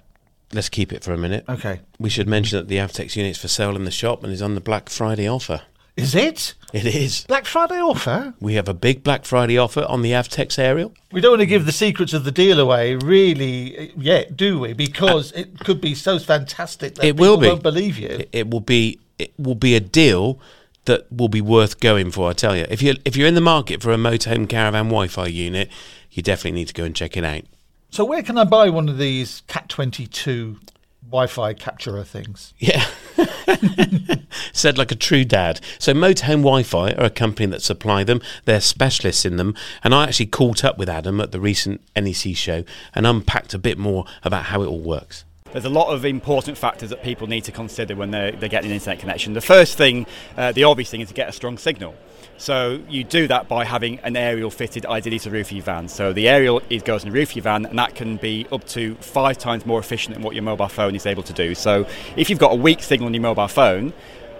Let's 0.52 0.68
keep 0.68 0.92
it 0.92 1.02
for 1.02 1.12
a 1.12 1.18
minute. 1.18 1.44
Okay. 1.49 1.80
We 1.99 2.11
should 2.11 2.28
mention 2.28 2.59
that 2.59 2.68
the 2.68 2.76
Avtex 2.76 3.16
unit's 3.16 3.38
for 3.38 3.49
sale 3.49 3.75
in 3.75 3.85
the 3.85 3.90
shop 3.90 4.23
and 4.23 4.32
is 4.32 4.42
on 4.42 4.54
the 4.54 4.61
Black 4.61 4.88
Friday 4.88 5.26
offer. 5.26 5.62
Is 5.96 6.14
it 6.14 6.54
It 6.72 6.87
is. 6.87 7.25
Black 7.26 7.44
Friday 7.44 7.78
offer? 7.80 8.32
We 8.40 8.54
have 8.54 8.66
a 8.68 8.72
big 8.75 9.02
Black 9.04 9.26
Friday 9.26 9.58
offer 9.58 9.82
on 9.82 10.00
the 10.00 10.12
Avtex 10.12 10.58
aerial. 10.58 10.94
We 11.12 11.20
don't 11.20 11.32
want 11.32 11.40
to 11.40 11.46
give 11.46 11.66
the 11.66 11.72
secrets 11.72 12.14
of 12.14 12.25
the 12.25 12.30
deal 12.32 12.58
away, 12.58 12.94
really, 12.94 13.76
uh, 13.90 13.92
yet, 13.96 14.34
do 14.37 14.58
we? 14.61 14.72
Because 14.72 15.32
it 15.32 15.58
could 15.61 15.80
be 15.82 15.94
so 15.94 16.18
fantastic 16.18 16.94
that 16.94 17.04
It 17.04 17.18
will 17.18 17.37
be. 17.37 17.49
won't 17.49 17.62
believe 17.62 17.99
you. 17.99 18.08
It, 18.08 18.28
it 18.32 18.50
will 18.50 18.61
be 18.61 18.99
it 19.18 19.34
will 19.38 19.54
be 19.54 19.75
a 19.76 19.80
deal 19.80 20.40
that 20.87 21.12
will 21.12 21.28
be 21.28 21.42
worth 21.42 21.78
going 21.78 22.11
for. 22.11 22.30
I 22.30 22.32
tell 22.32 22.56
you, 22.56 22.64
if 22.70 22.80
you 22.80 22.94
if 23.04 23.14
you're 23.16 23.28
in 23.28 23.34
the 23.34 23.40
market 23.42 23.82
for 23.82 23.92
a 23.92 23.96
motorhome 23.96 24.49
caravan 24.49 24.87
Wi-Fi 24.87 25.26
unit, 25.26 25.68
you 26.11 26.22
definitely 26.22 26.52
need 26.58 26.68
to 26.68 26.75
go 26.75 26.84
and 26.84 26.96
check 26.96 27.16
it 27.18 27.25
out. 27.25 27.42
So 27.90 28.04
where 28.06 28.22
can 28.22 28.38
I 28.38 28.44
buy 28.44 28.70
one 28.70 28.88
of 28.88 28.96
these 28.96 29.42
Cat 29.46 29.68
twenty 29.68 30.06
two 30.06 30.58
Wi-Fi 31.06 31.52
capturer 31.52 32.02
things? 32.04 32.54
Yeah. 32.58 32.87
Said 34.52 34.78
like 34.78 34.92
a 34.92 34.97
true 34.97 35.25
dad. 35.25 35.61
So 35.78 35.92
Motorhome 35.92 36.42
Wi-Fi 36.42 36.92
are 36.92 37.04
a 37.04 37.11
company 37.11 37.47
that 37.47 37.62
supply 37.62 38.04
them. 38.04 38.21
They're 38.44 38.61
specialists 38.61 39.25
in 39.25 39.37
them. 39.37 39.54
And 39.82 39.94
I 39.94 40.04
actually 40.04 40.26
caught 40.26 40.64
up 40.64 40.78
with 40.78 40.88
Adam 40.88 41.21
at 41.21 41.32
the 41.32 41.40
recent 41.40 41.80
NEC 41.97 42.37
show 42.37 42.64
and 42.94 43.06
unpacked 43.06 43.54
a 43.54 43.59
bit 43.59 43.78
more 43.78 44.04
about 44.23 44.44
how 44.44 44.62
it 44.62 44.66
all 44.66 44.80
works. 44.80 45.25
There's 45.52 45.66
a 45.66 45.71
lot 45.71 45.92
of 45.92 46.06
important 46.06 46.56
factors 46.56 46.88
that 46.90 47.02
people 47.02 47.26
need 47.26 47.44
to 47.44 47.52
consider 47.52 47.94
when 47.94 48.11
they're, 48.11 48.32
they're 48.32 48.49
getting 48.49 48.71
an 48.71 48.75
internet 48.75 49.00
connection. 49.00 49.35
The 49.35 49.42
first 49.42 49.76
thing, 49.76 50.06
uh, 50.37 50.52
the 50.52 50.64
obvious 50.64 50.90
thing, 50.90 51.02
is 51.02 51.09
to 51.09 51.14
get 51.14 51.28
a 51.28 51.32
strong 51.32 51.59
signal. 51.59 51.94
So 52.38 52.80
you 52.88 53.04
do 53.04 53.28
that 53.28 53.49
by 53.49 53.66
having 53.66 54.00
an 54.00 54.16
aerial 54.16 54.50
fitted 54.50 54.87
ideally 54.87 55.18
to 55.18 55.28
the 55.28 55.37
roof 55.37 55.49
of 55.49 55.52
your 55.52 55.62
van. 55.62 55.88
So 55.88 56.14
the 56.14 56.26
aerial 56.28 56.62
is 56.71 56.82
goes 56.82 57.04
in 57.04 57.11
the 57.11 57.14
roof 57.14 57.30
of 57.30 57.37
your 57.37 57.42
van, 57.42 57.66
and 57.66 57.78
that 57.78 57.94
can 57.94 58.16
be 58.16 58.47
up 58.50 58.66
to 58.68 58.94
five 58.97 59.37
times 59.37 59.66
more 59.66 59.78
efficient 59.78 60.14
than 60.14 60.25
what 60.25 60.35
your 60.35 60.42
mobile 60.42 60.68
phone 60.68 60.97
is 60.97 61.04
able 61.04 61.23
to 61.25 61.32
do. 61.35 61.54
So 61.54 61.87
if 62.16 62.30
you've 62.30 62.38
got 62.38 62.52
a 62.52 62.56
weak 62.56 62.82
signal 62.82 63.06
on 63.06 63.14
your 63.14 63.23
mobile 63.23 63.47
phone, 63.49 63.92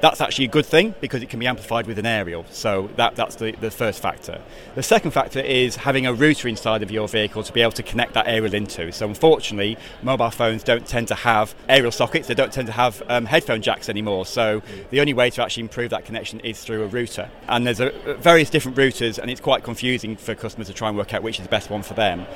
That's 0.03 0.21
actually 0.21 0.47
a 0.47 0.49
good 0.49 0.67
thing 0.67 0.97
because 1.01 1.23
it 1.23 1.31
can 1.31 1.39
be 1.39 1.47
amplified 1.47 1.87
with 1.87 1.97
an 1.97 2.07
aerial. 2.07 2.45
So 2.51 2.91
that, 2.97 3.15
that's 3.15 3.37
the, 3.37 3.53
the 3.53 3.71
first 3.71 4.03
factor. 4.03 4.43
The 4.75 4.83
second 4.83 5.13
factor 5.13 5.39
is 5.39 5.77
having 5.77 6.07
a 6.07 6.13
router 6.13 6.49
inside 6.49 6.83
of 6.83 6.91
your 6.91 7.07
vehicle 7.07 7.45
to 7.45 7.53
be 7.53 7.61
able 7.61 7.71
to 7.73 7.85
connect 7.85 8.15
that 8.15 8.27
aerial 8.27 8.53
into. 8.53 8.91
So 8.91 9.07
unfortunately, 9.07 9.79
mobile 10.03 10.31
phones 10.31 10.65
don't 10.65 10.85
tend 10.85 11.07
to 11.07 11.15
have 11.15 11.55
aerial 11.69 11.93
sockets. 11.93 12.27
They 12.27 12.35
don't 12.35 12.53
tend 12.53 12.67
to 12.67 12.73
have 12.73 13.01
um, 13.09 13.27
headphone 13.27 13.63
jacks 13.63 13.89
anymore. 13.89 14.27
So 14.27 14.61
the 14.91 14.99
only 14.99 15.15
way 15.15 15.31
to 15.31 15.43
actually 15.45 15.63
improve 15.63 15.91
that 15.91 16.05
connection 16.05 16.41
is 16.41 16.61
through 16.61 16.83
a 16.83 16.89
router. 16.89 17.31
And 17.47 17.65
there's 17.65 17.79
a, 17.79 17.93
various 18.19 18.51
different 18.51 18.77
routers, 18.77 19.21
and 19.21 19.31
it's 19.31 19.41
quite 19.41 19.63
confusing 19.63 20.17
for 20.17 20.35
customers 20.35 20.67
to 20.67 20.75
try 20.75 20.89
and 20.89 20.99
work 20.99 21.15
out 21.15 21.23
which 21.23 21.39
is 21.39 21.45
the 21.45 21.51
best 21.51 21.71
one 21.71 21.85
for 21.85 21.95
them. 21.95 22.27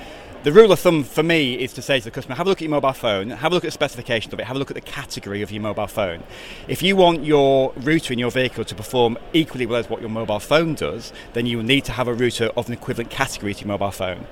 The 0.47 0.53
rule 0.53 0.71
of 0.71 0.79
thumb 0.79 1.03
for 1.03 1.25
me 1.25 1.55
is 1.55 1.73
to 1.73 1.83
say 1.83 1.99
to 1.99 2.05
the 2.05 2.12
customer, 2.12 2.37
have 2.37 2.47
a 2.47 2.49
look 2.49 2.59
at 2.59 2.62
your 2.62 2.71
mobile 2.71 2.93
phone, 2.93 3.31
have 3.31 3.50
a 3.50 3.55
look 3.57 3.65
at 3.65 3.67
the 3.67 3.73
specifications 3.73 4.33
of 4.33 4.38
it, 4.38 4.45
have 4.45 4.55
a 4.55 4.59
look 4.61 4.71
at 4.71 4.76
the 4.76 4.81
category 4.81 5.43
of 5.43 5.50
your 5.50 5.61
mobile 5.61 5.88
phone. 5.88 6.23
If 6.69 6.85
you 6.85 6.95
want 6.95 7.25
your 7.25 7.73
router 7.79 8.12
in 8.12 8.21
your 8.21 8.31
vehicle 8.31 8.65
to 8.65 8.75
perform 8.76 9.19
equally 9.33 9.67
well 9.67 9.81
as 9.81 9.91
what 9.91 10.00
your 10.00 10.09
mobile 10.09 10.38
phone 10.38 10.75
does, 10.75 11.12
then 11.33 11.47
you 11.47 11.57
will 11.57 11.65
need 11.65 11.85
to 11.87 11.91
have 11.91 12.07
a 12.07 12.15
router 12.15 12.53
of 12.57 12.69
an 12.69 12.75
equivalent 12.75 13.11
category 13.11 13.55
to 13.55 13.61
your 13.62 13.67
mobile 13.67 13.91
phone. 13.91 14.25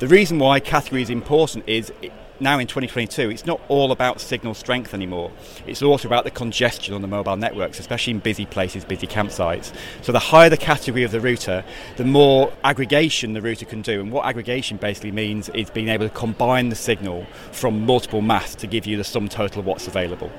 The 0.00 0.08
reason 0.08 0.40
why 0.40 0.58
category 0.58 1.02
is 1.02 1.10
important 1.10 1.68
is 1.68 1.92
now 2.40 2.58
in 2.58 2.66
2022, 2.66 3.30
it's 3.30 3.46
not 3.46 3.60
all 3.68 3.92
about 3.92 4.20
signal 4.20 4.54
strength 4.54 4.94
anymore. 4.94 5.30
It's 5.66 5.82
also 5.82 6.08
about 6.08 6.24
the 6.24 6.30
congestion 6.30 6.94
on 6.94 7.02
the 7.02 7.08
mobile 7.08 7.36
networks, 7.36 7.78
especially 7.78 8.12
in 8.12 8.18
busy 8.20 8.46
places, 8.46 8.84
busy 8.84 9.06
campsites. 9.06 9.74
So 10.02 10.12
the 10.12 10.18
higher 10.18 10.48
the 10.48 10.56
category 10.56 11.04
of 11.04 11.10
the 11.10 11.20
router, 11.20 11.64
the 11.96 12.04
more 12.04 12.52
aggregation 12.64 13.32
the 13.32 13.42
router 13.42 13.64
can 13.64 13.82
do. 13.82 14.00
And 14.00 14.10
what 14.10 14.26
aggregation 14.26 14.76
basically 14.76 15.12
means 15.12 15.48
is 15.50 15.70
being 15.70 15.88
able 15.88 16.08
to 16.08 16.14
combine 16.14 16.68
the 16.68 16.76
signal 16.76 17.26
from 17.52 17.84
multiple 17.84 18.22
masts 18.22 18.54
to 18.56 18.66
give 18.66 18.86
you 18.86 18.96
the 18.96 19.04
sum 19.04 19.28
total 19.28 19.60
of 19.60 19.66
what's 19.66 19.86
available. 19.86 20.30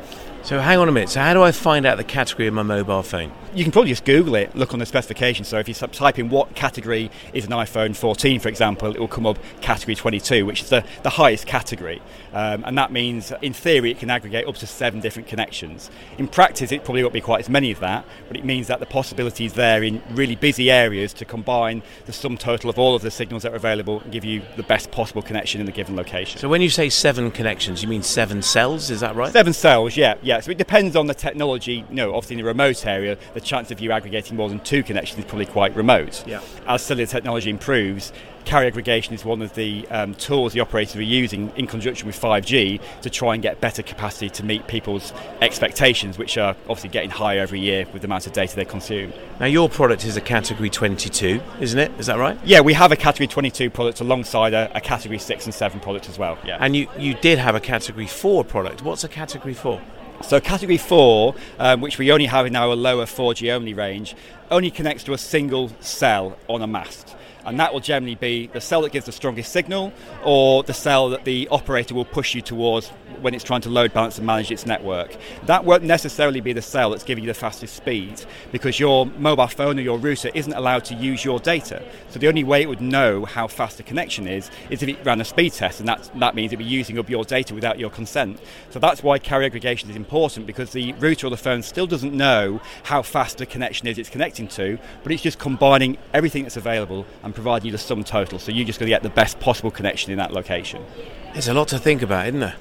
So 0.44 0.60
hang 0.60 0.80
on 0.80 0.90
a 0.90 0.92
minute. 0.92 1.10
So 1.10 1.20
how 1.20 1.36
do 1.36 1.44
I 1.44 1.52
find 1.52 1.86
out 1.86 1.98
the 1.98 2.04
category 2.04 2.48
of 2.48 2.54
my 2.56 2.64
mobile 2.64 3.04
phone? 3.04 3.32
You 3.54 3.64
can 3.64 3.72
probably 3.72 3.92
just 3.92 4.06
Google 4.06 4.34
it, 4.36 4.56
look 4.56 4.74
on 4.74 4.80
the 4.80 4.86
specification. 4.88 5.46
So 5.46 5.60
if 5.60 5.68
you 5.68 5.76
type 5.76 6.18
in 6.18 6.30
what 6.30 6.56
category 6.56 7.12
is 7.32 7.46
an 7.46 7.52
iPhone 7.52 7.96
14, 7.96 8.40
for 8.40 8.50
example, 8.50 8.92
it 8.92 9.00
will 9.00 9.08
come 9.08 9.28
up 9.28 9.38
category 9.62 9.94
22, 9.94 10.46
which 10.46 10.62
is 10.64 10.70
the, 10.70 10.84
the 11.04 11.12
highest 11.12 11.46
category. 11.46 12.02
Um, 12.34 12.64
and 12.66 12.78
that 12.78 12.92
means, 12.92 13.32
in 13.42 13.54
theory, 13.54 13.92
it 13.92 14.00
can 14.00 14.10
aggregate 14.10 14.48
up 14.48 14.56
to 14.56 14.68
seven 14.68 15.00
different 15.00 15.28
connections. 15.28 15.92
In 16.18 16.28
practice, 16.28 16.72
it 16.72 16.84
probably 16.84 17.04
won't 17.04 17.14
be 17.14 17.22
quite 17.22 17.42
as 17.42 17.50
many 17.50 17.72
as 17.72 17.80
that, 17.80 18.06
but 18.28 18.38
it 18.38 18.46
means 18.46 18.68
that 18.68 18.80
the 18.80 18.86
possibility 18.86 19.46
is 19.46 19.54
there 19.54 19.84
in 19.84 20.02
really 20.12 20.36
busy 20.36 20.72
areas 20.72 21.14
to 21.14 21.26
combine 21.26 21.84
the 22.06 22.14
sum 22.14 22.38
total 22.38 22.70
of 22.70 22.80
all 22.80 22.96
of 22.96 23.02
the 23.02 23.12
signals 23.12 23.44
that 23.44 23.52
are 23.52 23.58
available 23.58 24.00
and 24.00 24.12
give 24.12 24.24
you 24.24 24.42
the 24.56 24.64
best 24.64 24.92
possible 24.92 25.22
connection 25.22 25.60
in 25.60 25.66
the 25.66 25.72
given 25.74 25.96
location. 25.96 26.40
So 26.40 26.48
when 26.48 26.62
you 26.62 26.70
say 26.70 26.90
seven 26.90 27.30
connections, 27.32 27.84
you 27.84 27.90
mean 27.90 28.02
seven 28.02 28.42
cells? 28.42 28.90
Is 28.90 29.02
that 29.02 29.16
right? 29.16 29.32
Seven 29.32 29.54
cells, 29.54 29.98
yeah, 29.98 30.16
yeah. 30.22 30.31
So 30.40 30.52
it 30.52 30.58
depends 30.58 30.96
on 30.96 31.08
the 31.08 31.14
technology. 31.14 31.86
You 31.90 31.96
know, 31.96 32.16
obviously 32.16 32.36
in 32.36 32.42
a 32.42 32.46
remote 32.46 32.86
area, 32.86 33.18
the 33.34 33.42
chance 33.42 33.72
of 33.72 33.80
you 33.80 33.92
aggregating 33.92 34.38
more 34.38 34.50
than 34.50 34.60
two 34.60 34.84
connections 34.84 35.20
is 35.20 35.26
probably 35.26 35.46
quite 35.48 35.76
remote. 35.76 36.24
Yeah. 36.28 36.42
As 36.68 36.82
cellular 36.82 37.08
technology 37.08 37.50
improves, 37.50 38.14
carrier 38.46 38.68
aggregation 38.68 39.14
is 39.14 39.24
one 39.24 39.42
of 39.42 39.54
the 39.56 39.88
um, 39.90 40.16
tools 40.16 40.54
the 40.54 40.60
operators 40.60 40.96
are 40.96 41.02
using 41.02 41.52
in 41.56 41.68
conjunction 41.68 42.08
with 42.08 42.20
5G 42.20 42.82
to 43.02 43.10
try 43.10 43.34
and 43.34 43.44
get 43.44 43.62
better 43.62 43.84
capacity 43.84 44.30
to 44.30 44.44
meet 44.44 44.68
people's 44.68 45.14
expectations, 45.42 46.18
which 46.18 46.38
are 46.38 46.56
obviously 46.64 46.90
getting 46.90 47.10
higher 47.10 47.40
every 47.40 47.60
year 47.60 47.86
with 47.94 48.02
the 48.02 48.08
amount 48.08 48.28
of 48.28 48.34
data 48.34 48.56
they 48.56 48.66
consume. 48.66 49.14
Now, 49.40 49.46
your 49.46 49.70
product 49.70 50.06
is 50.06 50.18
a 50.18 50.22
Category 50.22 50.70
22, 50.70 51.42
isn't 51.60 51.80
it? 51.80 51.92
Is 52.00 52.08
that 52.08 52.18
right? 52.18 52.38
Yeah, 52.44 52.62
we 52.62 52.74
have 52.74 52.92
a 52.92 52.96
Category 52.96 53.28
22 53.28 53.70
product 53.70 54.02
alongside 54.02 54.54
a, 54.54 54.76
a 54.76 54.82
Category 54.82 55.20
6 55.20 55.46
and 55.46 55.54
7 55.54 55.80
product 55.80 56.10
as 56.10 56.18
well. 56.18 56.38
Yeah. 56.46 56.58
And 56.60 56.76
you, 56.76 56.88
you 56.98 57.14
did 57.16 57.38
have 57.38 57.56
a 57.56 57.60
Category 57.60 58.08
4 58.08 58.44
product. 58.44 58.84
What's 58.84 59.04
a 59.04 59.10
Category 59.10 59.54
4? 59.54 59.82
So 60.24 60.40
category 60.40 60.78
4, 60.78 61.36
um, 61.60 61.82
which 61.82 61.98
we 61.98 62.12
only 62.12 62.26
have 62.26 62.46
in 62.46 62.56
our 62.56 62.76
lower 62.76 63.06
4G 63.06 63.52
only 63.52 63.74
range, 63.74 64.16
only 64.50 64.72
connects 64.72 65.04
to 65.06 65.14
a 65.14 65.18
single 65.18 65.72
cell 65.80 66.38
on 66.48 66.62
a 66.62 66.68
mast 66.68 67.16
and 67.46 67.60
that 67.60 67.74
will 67.74 67.80
generally 67.80 68.16
be 68.16 68.48
the 68.48 68.62
cell 68.62 68.82
that 68.82 68.92
gives 68.92 69.06
the 69.06 69.12
strongest 69.12 69.52
signal 69.52 69.92
or 70.24 70.64
the 70.64 70.74
cell 70.74 71.10
that 71.10 71.26
the 71.26 71.48
operator 71.50 71.94
will 71.94 72.06
push 72.06 72.36
you 72.36 72.42
towards 72.42 72.90
when 73.22 73.34
it's 73.34 73.44
trying 73.44 73.62
to 73.62 73.70
load 73.70 73.94
balance 73.94 74.18
and 74.18 74.26
manage 74.26 74.52
its 74.52 74.66
network. 74.66 75.16
That 75.46 75.64
won't 75.64 75.84
necessarily 75.84 76.42
be 76.42 76.54
the 76.54 76.62
cell 76.62 76.90
that's 76.90 77.04
giving 77.04 77.24
you 77.24 77.28
the 77.28 77.34
fastest 77.34 77.76
speed 77.76 78.24
because 78.52 78.80
your 78.80 79.06
mobile 79.06 79.48
phone 79.48 79.78
or 79.78 79.82
your 79.82 79.98
router 79.98 80.32
isn't 80.34 80.54
allowed 80.54 80.86
to 80.86 80.96
use 80.96 81.24
your 81.24 81.40
data. 81.40 81.84
So 82.10 82.20
the 82.20 82.28
only 82.28 82.44
way 82.44 82.62
it 82.62 82.70
would 82.70 82.82
know 82.82 83.26
how 83.26 83.48
fast 83.48 83.78
the 83.78 83.84
connection 83.84 84.28
is 84.28 84.50
is 84.70 84.82
if 84.82 84.90
it 84.90 85.06
ran 85.06 85.22
a 85.22 85.26
speed 85.26 85.54
test, 85.54 85.80
and 85.80 85.88
that, 85.88 86.10
that 86.20 86.36
means 86.36 86.52
it'd 86.52 86.60
be 86.60 86.66
using 86.66 86.98
up 86.98 87.10
your 87.10 87.24
data 87.24 87.54
without 87.54 87.80
your 87.80 87.90
consent. 87.90 88.40
So 88.70 88.80
that's 88.80 89.04
why 89.04 89.20
carrier 89.20 89.46
aggregation 89.46 89.90
is 89.90 89.96
important 89.96 90.48
because 90.48 90.72
the 90.72 90.94
router 90.94 91.28
or 91.28 91.30
the 91.30 91.38
phone 91.38 91.62
still 91.62 91.88
doesn't 91.88 92.14
know 92.14 92.62
how 92.84 93.02
fast 93.02 93.38
the 93.38 93.46
connection 93.46 93.88
is 93.88 93.98
it's 93.98 94.10
connecting 94.10 94.48
to, 94.50 94.80
but 95.04 95.12
it's 95.12 95.22
just 95.22 95.40
combining 95.40 95.98
everything 96.14 96.44
that's 96.44 96.58
available 96.58 97.06
and 97.24 97.31
providing 97.34 97.68
you 97.68 97.72
the 97.72 97.78
sum 97.78 98.04
total. 98.04 98.40
So 98.40 98.52
you're 98.52 98.66
just 98.66 98.80
going 98.80 98.88
to 98.88 98.92
get 98.92 99.04
the 99.04 99.10
best 99.10 99.40
possible 99.40 99.72
connection 99.72 100.12
in 100.12 100.18
that 100.18 100.32
location. 100.32 100.86
There's 101.34 101.48
a 101.48 101.54
lot 101.54 101.68
to 101.70 101.80
think 101.80 102.02
about, 102.02 102.28
isn't 102.28 102.40
there? 102.40 102.56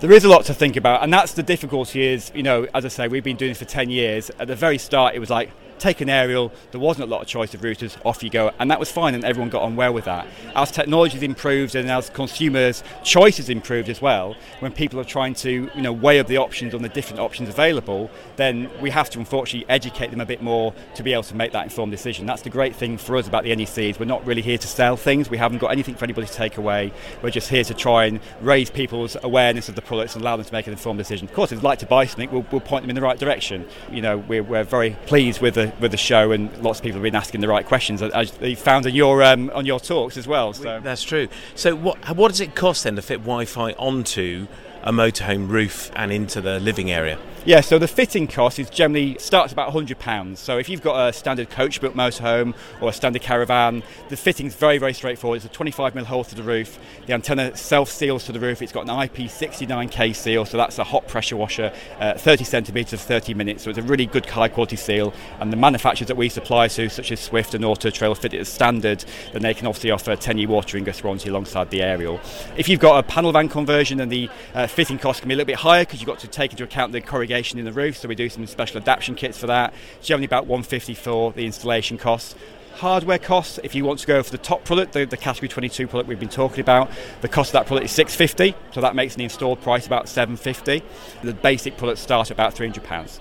There 0.00 0.12
is 0.12 0.24
a 0.24 0.28
lot 0.28 0.44
to 0.46 0.54
think 0.54 0.76
about, 0.76 1.02
and 1.02 1.12
that's 1.12 1.32
the 1.32 1.42
difficulty. 1.42 2.02
Is 2.02 2.32
you 2.34 2.42
know, 2.42 2.66
as 2.74 2.84
I 2.84 2.88
say, 2.88 3.08
we've 3.08 3.24
been 3.24 3.36
doing 3.36 3.52
this 3.52 3.58
for 3.58 3.64
ten 3.64 3.90
years. 3.90 4.30
At 4.38 4.48
the 4.48 4.56
very 4.56 4.78
start, 4.78 5.14
it 5.14 5.18
was 5.18 5.30
like 5.30 5.50
take 5.78 6.00
an 6.00 6.08
aerial, 6.08 6.52
there 6.70 6.80
wasn't 6.80 7.08
a 7.08 7.10
lot 7.10 7.22
of 7.22 7.28
choice 7.28 7.54
of 7.54 7.60
routers, 7.60 7.96
off 8.04 8.22
you 8.22 8.30
go, 8.30 8.50
and 8.58 8.70
that 8.70 8.80
was 8.80 8.90
fine, 8.90 9.14
and 9.14 9.24
everyone 9.24 9.50
got 9.50 9.62
on 9.62 9.76
well 9.76 9.92
with 9.92 10.04
that. 10.04 10.26
As 10.54 10.70
technology's 10.70 11.22
improved 11.22 11.74
and 11.74 11.90
as 11.90 12.10
consumers' 12.10 12.82
choices 13.02 13.48
improved 13.48 13.88
as 13.88 14.00
well, 14.00 14.34
when 14.60 14.72
people 14.72 15.00
are 15.00 15.04
trying 15.04 15.34
to 15.34 15.70
you 15.74 15.82
know 15.82 15.92
weigh 15.92 16.20
up 16.20 16.26
the 16.26 16.38
options 16.38 16.74
on 16.74 16.82
the 16.82 16.88
different 16.88 17.20
options 17.20 17.48
available, 17.48 18.10
then 18.36 18.70
we 18.80 18.90
have 18.90 19.10
to 19.10 19.18
unfortunately 19.18 19.68
educate 19.68 20.10
them 20.10 20.20
a 20.20 20.26
bit 20.26 20.42
more 20.42 20.74
to 20.94 21.02
be 21.02 21.12
able 21.12 21.22
to 21.22 21.34
make 21.34 21.52
that 21.52 21.64
informed 21.64 21.92
decision. 21.92 22.26
That's 22.26 22.42
the 22.42 22.50
great 22.50 22.74
thing 22.74 22.98
for 22.98 23.16
us 23.16 23.28
about 23.28 23.44
the 23.44 23.54
NEC 23.54 23.78
is 23.78 23.98
we're 23.98 24.06
not 24.06 24.24
really 24.26 24.42
here 24.42 24.58
to 24.58 24.66
sell 24.66 24.96
things. 24.96 25.30
We 25.30 25.38
haven't 25.38 25.58
got 25.58 25.72
anything 25.72 25.94
for 25.94 26.04
anybody 26.04 26.26
to 26.26 26.32
take 26.32 26.56
away. 26.56 26.92
We're 27.22 27.30
just 27.30 27.48
here 27.48 27.64
to 27.64 27.74
try 27.74 28.06
and 28.06 28.20
raise 28.40 28.70
people's 28.70 29.16
awareness 29.22 29.68
of 29.68 29.74
the 29.74 29.82
products 29.82 30.14
and 30.14 30.22
allow 30.22 30.36
them 30.36 30.46
to 30.46 30.52
make 30.52 30.66
an 30.66 30.72
informed 30.72 30.98
decision. 30.98 31.28
Of 31.28 31.34
course, 31.34 31.52
if 31.52 31.58
they'd 31.58 31.64
like 31.64 31.78
to 31.80 31.86
buy 31.86 32.06
something, 32.06 32.30
we'll, 32.30 32.46
we'll 32.50 32.60
point 32.60 32.82
them 32.82 32.90
in 32.90 32.96
the 32.96 33.02
right 33.02 33.18
direction. 33.18 33.66
You 33.90 34.02
know, 34.02 34.18
we're, 34.18 34.42
we're 34.42 34.64
very 34.64 34.96
pleased 35.06 35.40
with 35.40 35.54
the 35.54 35.63
with 35.80 35.90
the 35.90 35.96
show, 35.96 36.32
and 36.32 36.56
lots 36.62 36.78
of 36.78 36.84
people 36.84 36.98
have 36.98 37.04
been 37.04 37.14
asking 37.14 37.40
the 37.40 37.48
right 37.48 37.66
questions, 37.66 38.02
as 38.02 38.30
they 38.32 38.54
found 38.54 38.86
on 38.86 38.94
your 38.94 39.22
um, 39.22 39.50
on 39.54 39.66
your 39.66 39.80
talks 39.80 40.16
as 40.16 40.26
well. 40.26 40.52
So 40.52 40.80
that's 40.80 41.02
true. 41.02 41.28
So 41.54 41.74
what 41.76 42.16
what 42.16 42.28
does 42.28 42.40
it 42.40 42.54
cost 42.54 42.84
then 42.84 42.96
to 42.96 43.02
fit 43.02 43.20
Wi-Fi 43.20 43.72
onto 43.72 44.46
a 44.82 44.92
motorhome 44.92 45.48
roof 45.48 45.90
and 45.94 46.12
into 46.12 46.40
the 46.40 46.60
living 46.60 46.90
area? 46.90 47.18
Yeah, 47.46 47.60
so 47.60 47.78
the 47.78 47.86
fitting 47.86 48.26
cost 48.26 48.58
is 48.58 48.70
generally 48.70 49.18
starts 49.18 49.52
about 49.52 49.70
£100. 49.70 50.38
So 50.38 50.56
if 50.56 50.70
you've 50.70 50.80
got 50.80 51.08
a 51.08 51.12
standard 51.12 51.50
coach 51.50 51.78
built 51.78 51.94
motorhome 51.94 52.54
or 52.80 52.88
a 52.88 52.92
standard 52.92 53.20
caravan, 53.20 53.82
the 54.08 54.16
fitting's 54.16 54.54
very, 54.54 54.78
very 54.78 54.94
straightforward. 54.94 55.44
It's 55.44 55.54
a 55.54 55.58
25mm 55.58 56.04
hole 56.04 56.24
to 56.24 56.34
the 56.34 56.42
roof. 56.42 56.78
The 57.04 57.12
antenna 57.12 57.54
self 57.54 57.90
seals 57.90 58.24
to 58.24 58.32
the 58.32 58.40
roof. 58.40 58.62
It's 58.62 58.72
got 58.72 58.88
an 58.88 58.96
IP69K 58.96 60.16
seal, 60.16 60.46
so 60.46 60.56
that's 60.56 60.78
a 60.78 60.84
hot 60.84 61.06
pressure 61.06 61.36
washer, 61.36 61.70
uh, 62.00 62.14
30 62.14 62.44
centimetres, 62.44 63.04
30 63.04 63.34
minutes. 63.34 63.64
So 63.64 63.68
it's 63.68 63.78
a 63.78 63.82
really 63.82 64.06
good 64.06 64.24
high 64.24 64.48
quality 64.48 64.76
seal. 64.76 65.12
And 65.38 65.52
the 65.52 65.58
manufacturers 65.58 66.08
that 66.08 66.16
we 66.16 66.30
supply 66.30 66.68
to, 66.68 66.88
such 66.88 67.12
as 67.12 67.20
Swift 67.20 67.52
and 67.52 67.62
Auto 67.62 67.90
Trail, 67.90 68.14
fit 68.14 68.32
it 68.32 68.40
as 68.40 68.48
standard. 68.48 69.04
Then 69.34 69.42
they 69.42 69.52
can 69.52 69.66
obviously 69.66 69.90
offer 69.90 70.12
a 70.12 70.16
10 70.16 70.38
year 70.38 70.48
water 70.48 70.78
ingress 70.78 71.04
warranty 71.04 71.28
alongside 71.28 71.68
the 71.68 71.82
aerial. 71.82 72.22
If 72.56 72.70
you've 72.70 72.80
got 72.80 73.04
a 73.04 73.06
panel 73.06 73.32
van 73.32 73.50
conversion, 73.50 73.98
then 73.98 74.08
the 74.08 74.30
uh, 74.54 74.66
fitting 74.66 74.98
cost 74.98 75.20
can 75.20 75.28
be 75.28 75.34
a 75.34 75.36
little 75.36 75.46
bit 75.46 75.56
higher 75.56 75.82
because 75.82 76.00
you've 76.00 76.08
got 76.08 76.20
to 76.20 76.28
take 76.28 76.52
into 76.52 76.64
account 76.64 76.92
the 76.92 77.02
in 77.34 77.64
the 77.64 77.72
roof, 77.72 77.96
so 77.96 78.08
we 78.08 78.14
do 78.14 78.28
some 78.28 78.46
special 78.46 78.78
adaptation 78.80 79.14
kits 79.14 79.38
for 79.38 79.46
that. 79.48 79.74
Generally 80.00 80.26
about 80.26 80.46
150 80.46 80.94
for 80.94 81.32
the 81.32 81.44
installation 81.44 81.98
costs. 81.98 82.34
Hardware 82.76 83.18
costs, 83.18 83.60
if 83.62 83.74
you 83.74 83.84
want 83.84 84.00
to 84.00 84.06
go 84.06 84.22
for 84.22 84.30
the 84.30 84.38
top 84.38 84.64
product, 84.64 84.92
the, 84.92 85.04
the 85.04 85.16
category 85.16 85.48
22 85.48 85.86
product 85.86 86.08
we've 86.08 86.18
been 86.18 86.28
talking 86.28 86.60
about, 86.60 86.90
the 87.20 87.28
cost 87.28 87.50
of 87.50 87.52
that 87.54 87.66
product 87.66 87.84
is 87.84 87.92
650, 87.92 88.56
so 88.72 88.80
that 88.80 88.96
makes 88.96 89.14
the 89.14 89.22
installed 89.22 89.60
price 89.60 89.86
about 89.86 90.08
750. 90.08 90.82
The 91.22 91.34
basic 91.34 91.76
products 91.76 92.00
start 92.00 92.28
at 92.28 92.30
about 92.32 92.54
300 92.54 92.82
pounds. 92.82 93.20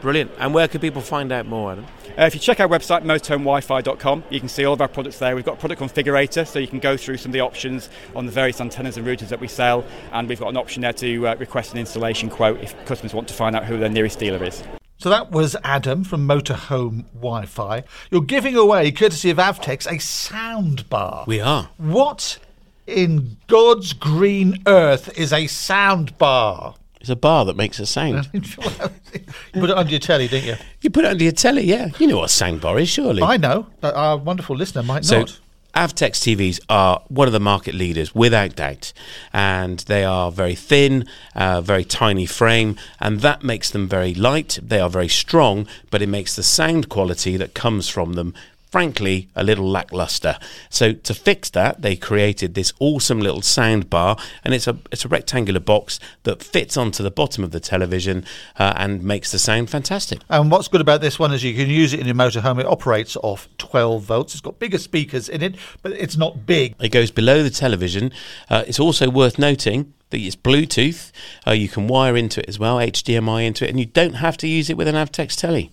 Brilliant. 0.00 0.30
And 0.38 0.54
where 0.54 0.68
can 0.68 0.80
people 0.80 1.02
find 1.02 1.32
out 1.32 1.46
more, 1.46 1.72
Adam? 1.72 1.86
Uh, 2.18 2.24
if 2.24 2.34
you 2.34 2.40
check 2.40 2.60
our 2.60 2.68
website, 2.68 3.02
motorhomewifi.com, 3.02 4.24
you 4.30 4.40
can 4.40 4.48
see 4.48 4.64
all 4.64 4.72
of 4.72 4.80
our 4.80 4.88
products 4.88 5.18
there. 5.18 5.34
We've 5.34 5.44
got 5.44 5.54
a 5.54 5.60
product 5.60 5.80
configurator, 5.80 6.46
so 6.46 6.58
you 6.58 6.68
can 6.68 6.78
go 6.78 6.96
through 6.96 7.18
some 7.18 7.30
of 7.30 7.34
the 7.34 7.40
options 7.40 7.90
on 8.14 8.24
the 8.24 8.32
various 8.32 8.60
antennas 8.60 8.96
and 8.96 9.06
routers 9.06 9.28
that 9.28 9.40
we 9.40 9.48
sell. 9.48 9.84
And 10.12 10.28
we've 10.28 10.40
got 10.40 10.48
an 10.48 10.56
option 10.56 10.82
there 10.82 10.94
to 10.94 11.28
uh, 11.28 11.34
request 11.36 11.72
an 11.72 11.78
installation 11.78 12.30
quote 12.30 12.60
if 12.60 12.74
customers 12.86 13.12
want 13.12 13.28
to 13.28 13.34
find 13.34 13.54
out 13.54 13.64
who 13.64 13.78
their 13.78 13.90
nearest 13.90 14.18
dealer 14.18 14.42
is. 14.44 14.62
So 14.98 15.10
that 15.10 15.30
was 15.30 15.56
Adam 15.62 16.04
from 16.04 16.26
Motorhome 16.26 17.04
Wi-Fi. 17.12 17.84
You're 18.10 18.22
giving 18.22 18.56
away, 18.56 18.90
courtesy 18.92 19.28
of 19.28 19.36
Avtex, 19.36 19.90
a 19.90 19.98
sound 19.98 20.88
bar. 20.88 21.24
We 21.26 21.40
are. 21.40 21.68
What 21.76 22.38
in 22.86 23.36
God's 23.46 23.92
green 23.92 24.62
earth 24.66 25.18
is 25.18 25.34
a 25.34 25.48
sound 25.48 26.16
bar? 26.16 26.76
It's 27.06 27.10
a 27.12 27.14
bar 27.14 27.44
that 27.44 27.54
makes 27.54 27.78
a 27.78 27.86
sound. 27.86 28.28
you 28.32 28.40
put 28.40 29.70
it 29.70 29.76
under 29.76 29.90
your 29.92 30.00
telly, 30.00 30.26
didn't 30.26 30.48
you? 30.48 30.56
You 30.80 30.90
put 30.90 31.04
it 31.04 31.08
under 31.12 31.22
your 31.22 31.32
telly, 31.32 31.62
yeah. 31.62 31.90
You 32.00 32.08
know 32.08 32.16
what 32.16 32.24
a 32.24 32.28
sound 32.28 32.60
bar 32.60 32.80
is, 32.80 32.88
surely. 32.88 33.22
I 33.22 33.36
know, 33.36 33.68
but 33.80 33.94
our 33.94 34.16
wonderful 34.16 34.56
listener 34.56 34.82
might 34.82 35.04
so, 35.04 35.20
not. 35.20 35.38
Avtex 35.76 36.18
TVs 36.18 36.58
are 36.68 37.04
one 37.06 37.28
of 37.28 37.32
the 37.32 37.38
market 37.38 37.76
leaders, 37.76 38.12
without 38.12 38.56
doubt, 38.56 38.92
and 39.32 39.78
they 39.86 40.02
are 40.02 40.32
very 40.32 40.56
thin, 40.56 41.06
uh, 41.36 41.60
very 41.60 41.84
tiny 41.84 42.26
frame, 42.26 42.74
and 42.98 43.20
that 43.20 43.44
makes 43.44 43.70
them 43.70 43.86
very 43.86 44.12
light. 44.12 44.58
They 44.60 44.80
are 44.80 44.90
very 44.90 45.06
strong, 45.06 45.68
but 45.92 46.02
it 46.02 46.08
makes 46.08 46.34
the 46.34 46.42
sound 46.42 46.88
quality 46.88 47.36
that 47.36 47.54
comes 47.54 47.88
from 47.88 48.14
them 48.14 48.34
frankly 48.70 49.28
a 49.34 49.42
little 49.42 49.68
lackluster. 49.68 50.38
So 50.68 50.92
to 50.92 51.14
fix 51.14 51.50
that, 51.50 51.82
they 51.82 51.96
created 51.96 52.54
this 52.54 52.72
awesome 52.78 53.20
little 53.20 53.42
sound 53.42 53.88
bar, 53.88 54.16
and 54.44 54.52
it's 54.52 54.66
a 54.66 54.78
it's 54.92 55.04
a 55.04 55.08
rectangular 55.08 55.60
box 55.60 55.98
that 56.24 56.42
fits 56.42 56.76
onto 56.76 57.02
the 57.02 57.10
bottom 57.10 57.44
of 57.44 57.52
the 57.52 57.60
television 57.60 58.24
uh, 58.58 58.74
and 58.76 59.02
makes 59.02 59.32
the 59.32 59.38
sound 59.38 59.70
fantastic. 59.70 60.20
And 60.28 60.50
what's 60.50 60.68
good 60.68 60.80
about 60.80 61.00
this 61.00 61.18
one 61.18 61.32
is 61.32 61.42
you 61.42 61.54
can 61.54 61.70
use 61.70 61.92
it 61.92 62.00
in 62.00 62.06
your 62.06 62.16
motorhome. 62.16 62.60
It 62.60 62.66
operates 62.66 63.16
off 63.16 63.48
12 63.58 64.02
volts. 64.02 64.34
It's 64.34 64.40
got 64.40 64.58
bigger 64.58 64.78
speakers 64.78 65.28
in 65.28 65.42
it, 65.42 65.56
but 65.82 65.92
it's 65.92 66.16
not 66.16 66.46
big. 66.46 66.74
It 66.80 66.90
goes 66.90 67.10
below 67.10 67.42
the 67.42 67.50
television. 67.50 68.12
Uh, 68.50 68.64
it's 68.66 68.80
also 68.80 69.08
worth 69.10 69.38
noting 69.38 69.92
that 70.10 70.18
it's 70.18 70.36
Bluetooth. 70.36 71.10
Uh, 71.46 71.52
you 71.52 71.68
can 71.68 71.88
wire 71.88 72.16
into 72.16 72.40
it 72.40 72.48
as 72.48 72.58
well, 72.58 72.76
HDMI 72.76 73.46
into 73.46 73.64
it, 73.64 73.70
and 73.70 73.80
you 73.80 73.86
don't 73.86 74.14
have 74.14 74.36
to 74.38 74.48
use 74.48 74.70
it 74.70 74.76
with 74.76 74.88
an 74.88 74.94
Avtex 74.94 75.36
telly. 75.36 75.70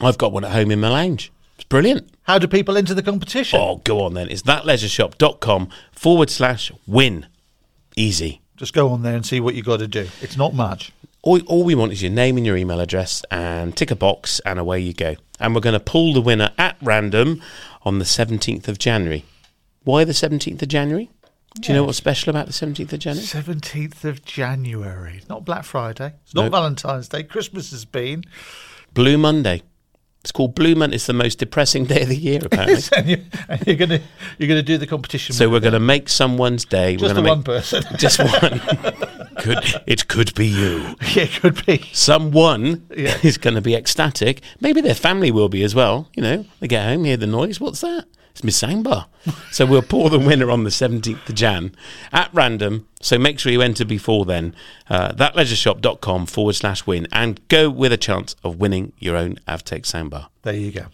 I've 0.00 0.18
got 0.18 0.32
one 0.32 0.44
at 0.44 0.52
home 0.52 0.70
in 0.70 0.80
my 0.80 0.88
lounge. 0.88 1.32
It's 1.62 1.68
brilliant. 1.68 2.10
How 2.22 2.40
do 2.40 2.48
people 2.48 2.76
enter 2.76 2.92
the 2.92 3.04
competition? 3.04 3.60
Oh, 3.60 3.76
go 3.84 4.02
on 4.02 4.14
then. 4.14 4.28
It's 4.28 4.42
thatleisureshop.com 4.42 5.68
forward 5.92 6.28
slash 6.28 6.72
win. 6.88 7.26
Easy. 7.94 8.40
Just 8.56 8.72
go 8.72 8.88
on 8.88 9.02
there 9.02 9.14
and 9.14 9.24
see 9.24 9.38
what 9.38 9.54
you 9.54 9.62
got 9.62 9.76
to 9.78 9.86
do. 9.86 10.08
It's 10.20 10.36
not 10.36 10.54
much. 10.54 10.92
All, 11.22 11.40
all 11.42 11.62
we 11.62 11.76
want 11.76 11.92
is 11.92 12.02
your 12.02 12.10
name 12.10 12.36
and 12.36 12.44
your 12.44 12.56
email 12.56 12.80
address 12.80 13.22
and 13.30 13.76
tick 13.76 13.92
a 13.92 13.94
box 13.96 14.40
and 14.44 14.58
away 14.58 14.80
you 14.80 14.92
go. 14.92 15.14
And 15.38 15.54
we're 15.54 15.60
going 15.60 15.74
to 15.74 15.78
pull 15.80 16.12
the 16.12 16.20
winner 16.20 16.50
at 16.58 16.76
random 16.82 17.40
on 17.82 18.00
the 18.00 18.04
17th 18.04 18.66
of 18.66 18.78
January. 18.78 19.24
Why 19.84 20.02
the 20.02 20.12
17th 20.12 20.62
of 20.62 20.68
January? 20.68 21.10
Do 21.60 21.68
you 21.68 21.74
know 21.78 21.84
what's 21.84 21.96
special 21.96 22.30
about 22.30 22.46
the 22.46 22.52
17th 22.52 22.92
of 22.92 22.98
January? 22.98 23.24
17th 23.24 24.02
of 24.02 24.24
January. 24.24 25.18
It's 25.18 25.28
not 25.28 25.44
Black 25.44 25.62
Friday. 25.62 26.14
It's 26.24 26.34
not 26.34 26.46
No. 26.46 26.50
Valentine's 26.50 27.08
Day. 27.08 27.22
Christmas 27.22 27.70
has 27.70 27.84
been. 27.84 28.24
Blue 28.94 29.16
Monday. 29.16 29.62
It's 30.22 30.30
called 30.30 30.54
Blue 30.54 30.76
Monday. 30.76 30.94
It's 30.96 31.06
the 31.06 31.12
most 31.12 31.38
depressing 31.40 31.84
day 31.86 32.02
of 32.02 32.08
the 32.08 32.16
year, 32.16 32.38
apparently. 32.44 32.82
and 32.96 33.08
you- 33.08 33.24
and 33.48 33.66
you're 33.66 33.74
going 33.76 33.88
to 33.90 34.00
you're 34.38 34.48
to 34.56 34.62
do 34.62 34.78
the 34.78 34.86
competition. 34.86 35.34
so 35.34 35.48
we're 35.48 35.54
them. 35.58 35.62
to 35.72 35.80
make 35.80 36.08
someone's 36.08 36.64
day. 36.64 36.96
just 36.96 37.02
we're 37.02 37.08
the 37.08 37.14
going 37.14 37.24
to 37.24 37.30
one 37.30 37.42
person. 37.42 37.82
just 37.98 38.18
one. 38.20 38.60
could 39.38 39.58
it 39.86 40.06
could 40.06 40.32
be 40.36 40.46
you. 40.46 40.94
yeah, 41.14 41.24
it 41.24 41.32
could 41.40 41.66
be. 41.66 41.88
Someone 41.92 42.86
Yeah. 42.96 43.18
is 43.24 43.36
going 43.36 43.54
to 43.54 43.60
be 43.60 43.74
ecstatic. 43.74 44.42
Maybe 44.60 44.80
their 44.80 44.94
family 44.94 45.32
will 45.32 45.48
be 45.48 45.64
as 45.64 45.74
well. 45.74 46.08
You 46.14 46.22
know, 46.22 46.44
they 46.60 46.68
get 46.68 46.84
home, 46.84 47.02
hear 47.04 47.16
the 47.16 47.26
noise. 47.26 47.60
What's 47.60 47.80
that? 47.80 48.04
It's 48.32 48.42
Miss 48.42 48.60
Sangbar. 48.62 49.06
so 49.50 49.66
we'll 49.66 49.82
pour 49.82 50.08
the 50.08 50.18
winner 50.18 50.50
on 50.50 50.64
the 50.64 50.70
17th 50.70 51.28
of 51.28 51.34
Jan 51.34 51.74
at 52.12 52.30
random. 52.32 52.88
So 53.02 53.18
make 53.18 53.38
sure 53.38 53.52
you 53.52 53.60
enter 53.60 53.84
before 53.84 54.24
then. 54.24 54.54
Uh, 54.88 55.12
thatleisureshop.com 55.12 56.26
forward 56.26 56.54
slash 56.54 56.86
win 56.86 57.06
and 57.12 57.46
go 57.48 57.68
with 57.68 57.92
a 57.92 57.96
chance 57.98 58.34
of 58.42 58.56
winning 58.56 58.92
your 58.98 59.16
own 59.16 59.36
Avtex 59.46 59.82
soundbar. 59.82 60.28
There 60.42 60.54
you 60.54 60.72
go. 60.72 60.86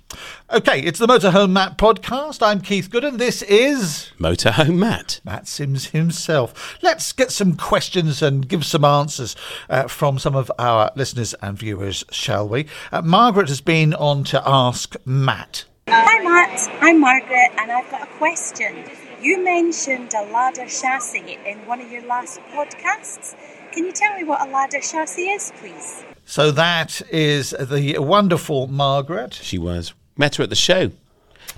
Okay, 0.53 0.81
it's 0.81 0.99
the 0.99 1.07
Motorhome 1.07 1.53
Matt 1.53 1.79
podcast. 1.79 2.45
I'm 2.45 2.61
Keith 2.61 2.91
Gooden. 2.91 3.19
This 3.19 3.43
is 3.43 4.11
Motorhome 4.19 4.77
Matt. 4.77 5.21
Matt 5.25 5.47
Sims 5.47 5.87
himself. 5.87 6.77
Let's 6.83 7.13
get 7.13 7.31
some 7.31 7.57
questions 7.57 8.21
and 8.21 8.49
give 8.49 8.67
some 8.67 8.85
answers 8.85 9.37
uh, 9.71 9.87
from 9.87 10.19
some 10.19 10.35
of 10.35 10.51
our 10.59 10.91
listeners 10.97 11.35
and 11.41 11.57
viewers, 11.57 12.05
shall 12.11 12.49
we? 12.49 12.67
Uh, 12.91 13.01
Margaret 13.03 13.49
has 13.49 13.61
been 13.61 13.95
on 13.95 14.25
to 14.25 14.43
ask 14.45 14.97
Matt. 15.07 15.65
Hi 15.91 16.23
Matt, 16.23 16.69
I'm 16.83 17.01
Margaret 17.01 17.51
and 17.57 17.73
I've 17.73 17.91
got 17.91 18.03
a 18.03 18.13
question. 18.19 18.85
You 19.23 19.43
mentioned 19.43 20.13
a 20.13 20.23
ladder 20.31 20.67
chassis 20.67 21.39
in 21.47 21.65
one 21.65 21.81
of 21.81 21.91
your 21.91 22.03
last 22.03 22.41
podcasts. 22.53 23.35
Can 23.73 23.87
you 23.87 23.93
tell 23.93 24.15
me 24.15 24.23
what 24.23 24.47
a 24.47 24.51
ladder 24.51 24.81
chassis 24.81 25.31
is, 25.31 25.51
please? 25.57 26.05
So 26.27 26.51
that 26.51 27.01
is 27.11 27.55
the 27.59 27.97
wonderful 28.01 28.67
Margaret. 28.67 29.33
She 29.33 29.57
was. 29.57 29.95
Met 30.19 30.35
her 30.35 30.45
at 30.45 30.51
the 30.51 30.57
show. 30.57 30.91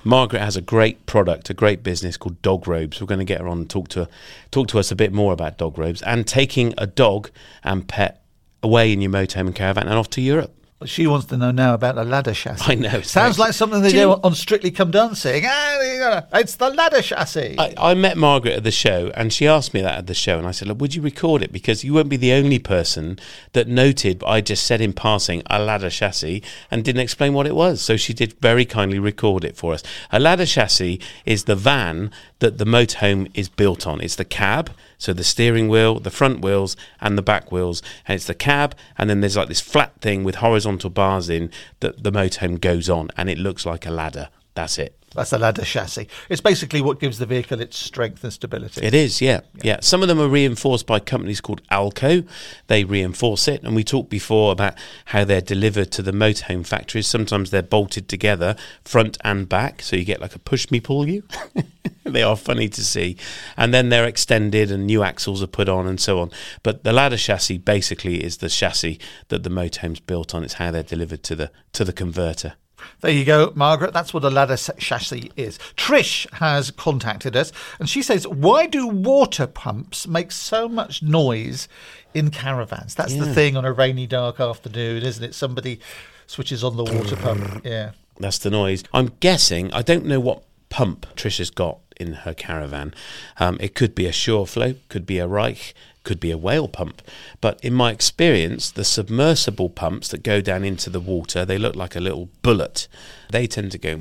Margaret 0.05 0.39
has 0.39 0.57
a 0.57 0.63
great 0.63 1.07
product, 1.07 1.51
a 1.51 1.55
great 1.55 1.83
business 1.83 2.17
called 2.17 2.41
Dog 2.41 2.69
Robes. 2.69 3.01
We're 3.01 3.09
going 3.09 3.19
to 3.19 3.25
get 3.25 3.41
her 3.41 3.49
on 3.49 3.59
and 3.59 3.69
talk 3.69 3.89
to 3.89 4.05
her, 4.05 4.09
talk 4.53 4.69
to 4.69 4.79
us 4.79 4.93
a 4.93 4.97
bit 4.97 5.13
more 5.13 5.33
about 5.33 5.59
dog 5.59 5.77
robes 5.77 6.03
and 6.03 6.25
taking 6.25 6.73
a 6.79 6.87
dog 6.87 7.33
and 7.65 7.89
pet 7.89 8.23
away 8.63 8.93
in 8.93 9.01
your 9.01 9.11
motorhome 9.11 9.49
and 9.49 9.57
caravan 9.57 9.89
and 9.89 9.99
off 9.99 10.09
to 10.11 10.21
Europe. 10.21 10.55
She 10.87 11.07
wants 11.07 11.27
to 11.27 11.37
know 11.37 11.51
now 11.51 11.75
about 11.75 11.99
a 11.99 12.05
ladder 12.05 12.33
chassis. 12.33 12.73
I 12.73 12.75
know, 12.75 13.03
Sounds 13.03 13.39
like 13.39 13.53
something 13.53 13.83
they 13.83 13.91
Do 13.91 13.97
do 13.97 14.13
on 14.13 14.35
Strictly 14.35 14.71
Come 14.71 14.91
Dancing. 14.91 15.45
Ah, 15.47 15.77
there 15.79 15.95
you 15.95 16.01
go. 16.01 16.23
it's 16.39 16.55
the 16.55 16.71
ladder 16.71 17.03
chassis. 17.03 17.57
I, 17.59 17.75
I 17.77 17.95
met 17.95 18.17
Margaret 18.17 18.55
at 18.55 18.65
the 18.65 18.71
show 18.71 19.11
and 19.15 19.31
she 19.31 19.47
asked 19.47 19.75
me 19.75 19.83
that 19.83 19.99
at 19.99 20.07
the 20.07 20.15
show 20.15 20.39
and 20.39 20.47
I 20.47 20.53
said, 20.53 20.69
Look, 20.69 20.81
would 20.81 20.95
you 20.95 21.03
record 21.03 21.43
it? 21.43 21.53
Because 21.53 21.85
you 21.85 21.93
won't 21.93 22.09
be 22.09 22.17
the 22.17 22.33
only 22.33 22.59
person 22.59 23.19
that 23.53 23.69
noted 23.69 24.23
I 24.27 24.41
just 24.41 24.67
said 24.67 24.81
in 24.81 24.95
passing 24.95 25.43
a 25.51 25.59
ladder 25.59 25.91
chassis 25.91 26.43
and 26.71 26.83
didn't 26.83 27.03
explain 27.03 27.35
what 27.35 27.47
it 27.47 27.55
was. 27.55 27.83
So 27.83 27.99
she 27.99 28.15
did 28.15 28.33
very 28.41 28.65
kindly 28.65 28.99
record 28.99 29.45
it 29.45 29.57
for 29.59 29.75
us. 29.75 29.83
A 30.11 30.19
ladder 30.19 30.47
chassis 30.47 30.99
is 31.27 31.45
the 31.45 31.57
van 31.57 32.11
that 32.39 32.57
the 32.57 32.65
motorhome 32.65 33.31
is 33.35 33.51
built 33.51 33.87
on. 33.87 34.01
It's 34.01 34.17
the 34.17 34.25
cab, 34.25 34.71
so 35.01 35.15
the 35.15 35.25
steering 35.25 35.69
wheel, 35.69 35.99
the 35.99 36.11
front 36.11 36.43
wheels, 36.43 36.77
and 37.01 37.17
the 37.17 37.23
back 37.23 37.51
wheels. 37.51 37.83
And 38.07 38.17
it's 38.17 38.27
the 38.27 38.35
cab, 38.35 38.77
and 38.99 39.09
then 39.09 39.21
there's 39.21 39.37
like 39.37 39.49
this 39.49 39.61
flat 39.61 39.99
thing 40.01 40.23
with 40.25 40.37
horizontal 40.37 40.91
bars 40.91 41.31
in 41.31 41.51
that 41.81 42.05
the 42.05 42.13
motorhome 42.13 42.61
goes 42.61 42.91
on, 42.91 43.09
and 43.17 43.31
it 43.31 43.39
looks 43.39 43.65
like 43.65 43.87
a 43.87 43.91
ladder. 43.91 44.29
That's 44.55 44.79
it. 44.79 44.95
That's 45.15 45.31
the 45.31 45.39
ladder 45.39 45.65
chassis. 45.65 46.07
It's 46.29 46.43
basically 46.43 46.83
what 46.83 47.01
gives 47.01 47.19
the 47.19 47.27
vehicle 47.27 47.61
its 47.61 47.77
strength 47.77 48.23
and 48.23 48.33
stability. 48.33 48.85
It 48.85 48.95
is, 48.95 49.21
yeah, 49.23 49.41
yeah. 49.63 49.79
Some 49.81 50.03
of 50.03 50.09
them 50.09 50.21
are 50.21 50.29
reinforced 50.29 50.87
by 50.87 51.01
companies 51.01 51.41
called 51.41 51.63
AL-KO. 51.71 52.23
They 52.69 52.85
reinforce 52.85 53.49
it, 53.49 53.63
and 53.63 53.75
we 53.75 53.83
talked 53.83 54.11
before 54.11 54.53
about 54.53 54.75
how 55.07 55.25
they're 55.25 55.41
delivered 55.41 55.91
to 55.93 56.03
the 56.03 56.13
motorhome 56.13 56.65
factories. 56.65 57.07
Sometimes 57.09 57.51
they're 57.51 57.63
bolted 57.63 58.09
together, 58.09 58.55
front 58.85 59.17
and 59.25 59.49
back, 59.49 59.83
so 59.83 59.97
you 59.97 60.05
get 60.05 60.21
like 60.21 60.37
a 60.37 60.39
push 60.39 60.71
me 60.71 60.79
pull 60.79 61.09
you. 61.09 61.25
they 62.13 62.23
are 62.23 62.37
funny 62.37 62.69
to 62.69 62.85
see, 62.85 63.17
and 63.57 63.73
then 63.73 63.89
they're 63.89 64.07
extended, 64.07 64.71
and 64.71 64.87
new 64.87 65.03
axles 65.03 65.43
are 65.43 65.49
put 65.49 65.69
on, 65.69 65.87
and 65.87 66.01
so 66.01 66.21
on. 66.21 66.31
But 66.63 66.85
the 66.85 66.93
ladder 66.93 67.17
chassis 67.17 67.59
basically 67.59 68.23
is 68.23 68.39
the 68.39 68.49
chassis 68.49 68.99
that 69.29 69.43
the 69.43 69.51
motorhome's 69.51 70.01
built 70.01 70.35
on. 70.35 70.45
It's 70.45 70.55
how 70.55 70.71
they're 70.71 70.83
delivered 70.83 71.23
to 71.25 71.35
the 71.35 71.51
to 71.73 71.85
the 71.85 71.93
converter. 71.93 72.55
There 73.01 73.11
you 73.11 73.25
go, 73.25 73.53
Margaret. 73.55 73.93
That's 73.93 74.13
what 74.13 74.25
a 74.25 74.31
ladder 74.31 74.57
chassis 74.57 75.31
is. 75.37 75.59
Trish 75.77 76.31
has 76.35 76.71
contacted 76.71 77.37
us 77.37 77.53
and 77.79 77.89
she 77.89 78.03
says, 78.03 78.27
Why 78.27 78.67
do 78.67 78.87
water 78.87 79.47
pumps 79.47 80.07
make 80.07 80.33
so 80.33 80.69
much 80.69 81.03
noise 81.03 81.69
in 82.15 82.31
caravans? 82.31 82.95
That's 82.95 83.15
the 83.15 83.33
thing 83.33 83.57
on 83.57 83.65
a 83.65 83.73
rainy, 83.73 84.07
dark 84.07 84.41
afternoon, 84.41 85.03
isn't 85.03 85.23
it? 85.23 85.35
Somebody 85.35 85.81
switches 86.27 86.63
on 86.63 86.77
the 86.77 86.85
water 86.85 87.17
pump. 87.17 87.41
Mm. 87.41 87.65
Yeah. 87.65 87.91
That's 88.19 88.39
the 88.39 88.51
noise. 88.51 88.85
I'm 88.93 89.13
guessing. 89.21 89.73
I 89.73 89.83
don't 89.83 90.05
know 90.05 90.21
what 90.21 90.45
pump 90.71 91.07
Trisha's 91.15 91.51
got 91.51 91.79
in 92.01 92.15
her 92.15 92.33
caravan. 92.33 92.95
Um, 93.37 93.59
it 93.61 93.75
could 93.75 93.95
be 93.95 94.07
a 94.07 94.11
Shurflo, 94.11 94.77
could 94.89 95.05
be 95.05 95.19
a 95.19 95.27
Reich, 95.27 95.75
could 96.03 96.19
be 96.19 96.31
a 96.31 96.39
whale 96.39 96.67
pump. 96.67 97.03
But 97.43 97.63
in 97.63 97.75
my 97.75 97.93
experience, 97.93 98.71
the 98.71 98.85
submersible 98.85 99.69
pumps 99.69 100.09
that 100.09 100.23
go 100.23 100.41
down 100.41 100.65
into 100.65 100.89
the 100.89 101.01
water, 101.01 101.45
they 101.45 101.59
look 101.59 101.77
like 101.77 101.95
a 101.95 102.01
little 102.01 102.31
bullet. 102.43 102.89
They 103.31 103.47
tend 103.47 103.73
to 103.73 103.79
go. 103.79 103.97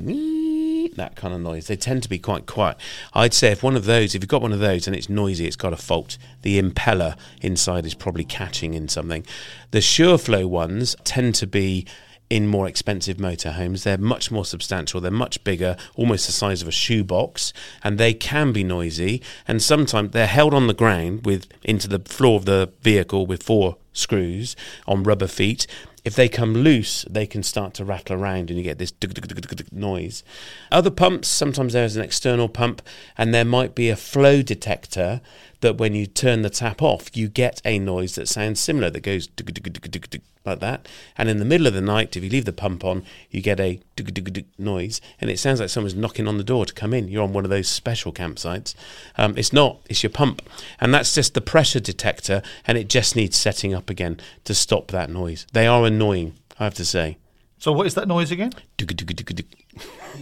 That 0.96 1.14
kind 1.14 1.34
of 1.34 1.40
noise. 1.40 1.66
They 1.66 1.76
tend 1.76 2.02
to 2.04 2.08
be 2.08 2.18
quite 2.18 2.46
quiet. 2.46 2.78
I'd 3.12 3.34
say 3.34 3.52
if 3.52 3.62
one 3.62 3.76
of 3.76 3.84
those, 3.84 4.14
if 4.14 4.22
you've 4.22 4.28
got 4.28 4.42
one 4.42 4.52
of 4.52 4.60
those 4.60 4.86
and 4.86 4.96
it's 4.96 5.10
noisy, 5.10 5.46
it's 5.46 5.56
got 5.56 5.74
a 5.74 5.76
fault. 5.76 6.16
The 6.40 6.60
impeller 6.60 7.16
inside 7.42 7.84
is 7.84 7.94
probably 7.94 8.24
catching 8.24 8.72
in 8.72 8.88
something. 8.88 9.26
The 9.72 9.78
Shurflo 9.78 10.46
ones 10.46 10.96
tend 11.04 11.34
to 11.36 11.46
be 11.46 11.86
in 12.30 12.46
more 12.46 12.68
expensive 12.68 13.16
motorhomes. 13.16 13.82
They're 13.82 13.98
much 13.98 14.30
more 14.30 14.44
substantial, 14.44 15.00
they're 15.00 15.10
much 15.10 15.42
bigger, 15.42 15.76
almost 15.96 16.26
the 16.26 16.32
size 16.32 16.62
of 16.62 16.68
a 16.68 16.72
shoebox, 16.72 17.52
and 17.82 17.98
they 17.98 18.14
can 18.14 18.52
be 18.52 18.62
noisy. 18.62 19.20
And 19.46 19.60
sometimes 19.60 20.12
they're 20.12 20.26
held 20.28 20.54
on 20.54 20.68
the 20.68 20.74
ground 20.74 21.26
with 21.26 21.48
into 21.62 21.88
the 21.88 21.98
floor 21.98 22.36
of 22.36 22.44
the 22.44 22.72
vehicle 22.80 23.26
with 23.26 23.42
four 23.42 23.76
screws 23.92 24.54
on 24.86 25.02
rubber 25.02 25.26
feet. 25.26 25.66
If 26.02 26.14
they 26.14 26.28
come 26.28 26.54
loose, 26.54 27.04
they 27.10 27.26
can 27.26 27.42
start 27.42 27.74
to 27.74 27.84
rattle 27.84 28.16
around 28.16 28.48
and 28.48 28.58
you 28.58 28.62
get 28.62 28.78
this 28.78 28.92
noise. 29.70 30.24
Other 30.72 30.90
pumps, 30.90 31.28
sometimes 31.28 31.74
there's 31.74 31.96
an 31.96 32.02
external 32.02 32.48
pump 32.48 32.80
and 33.18 33.34
there 33.34 33.44
might 33.44 33.74
be 33.74 33.90
a 33.90 33.96
flow 33.96 34.40
detector 34.40 35.20
that 35.60 35.76
when 35.76 35.94
you 35.94 36.06
turn 36.06 36.42
the 36.42 36.50
tap 36.50 36.82
off, 36.82 37.16
you 37.16 37.28
get 37.28 37.60
a 37.64 37.78
noise 37.78 38.14
that 38.14 38.28
sounds 38.28 38.60
similar 38.60 38.90
that 38.90 39.00
goes 39.00 39.28
like 40.44 40.60
that. 40.60 40.88
And 41.18 41.28
in 41.28 41.38
the 41.38 41.44
middle 41.44 41.66
of 41.66 41.74
the 41.74 41.80
night, 41.80 42.16
if 42.16 42.24
you 42.24 42.30
leave 42.30 42.46
the 42.46 42.52
pump 42.52 42.84
on, 42.84 43.04
you 43.30 43.42
get 43.42 43.60
a 43.60 43.80
noise 44.58 45.00
and 45.20 45.30
it 45.30 45.38
sounds 45.38 45.60
like 45.60 45.68
someone's 45.68 45.94
knocking 45.94 46.26
on 46.26 46.38
the 46.38 46.44
door 46.44 46.64
to 46.64 46.72
come 46.72 46.94
in. 46.94 47.08
You're 47.08 47.22
on 47.22 47.32
one 47.32 47.44
of 47.44 47.50
those 47.50 47.68
special 47.68 48.12
campsites. 48.12 48.74
Um, 49.18 49.36
it's 49.36 49.52
not, 49.52 49.80
it's 49.88 50.02
your 50.02 50.10
pump. 50.10 50.42
And 50.80 50.94
that's 50.94 51.14
just 51.14 51.34
the 51.34 51.40
pressure 51.40 51.80
detector 51.80 52.42
and 52.66 52.78
it 52.78 52.88
just 52.88 53.14
needs 53.16 53.36
setting 53.36 53.74
up 53.74 53.90
again 53.90 54.20
to 54.44 54.54
stop 54.54 54.88
that 54.88 55.10
noise. 55.10 55.46
They 55.52 55.66
are 55.66 55.84
annoying, 55.84 56.34
I 56.58 56.64
have 56.64 56.74
to 56.74 56.84
say. 56.84 57.18
So, 57.58 57.72
what 57.72 57.86
is 57.86 57.94
that 57.94 58.08
noise 58.08 58.30
again? 58.30 58.52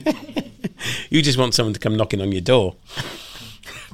You 1.11 1.23
just 1.23 1.39
want 1.39 1.55
someone 1.55 1.75
to 1.75 1.81
come 1.81 1.97
knocking 1.97 2.21
on 2.21 2.33
your 2.33 2.41
door. 2.41 2.77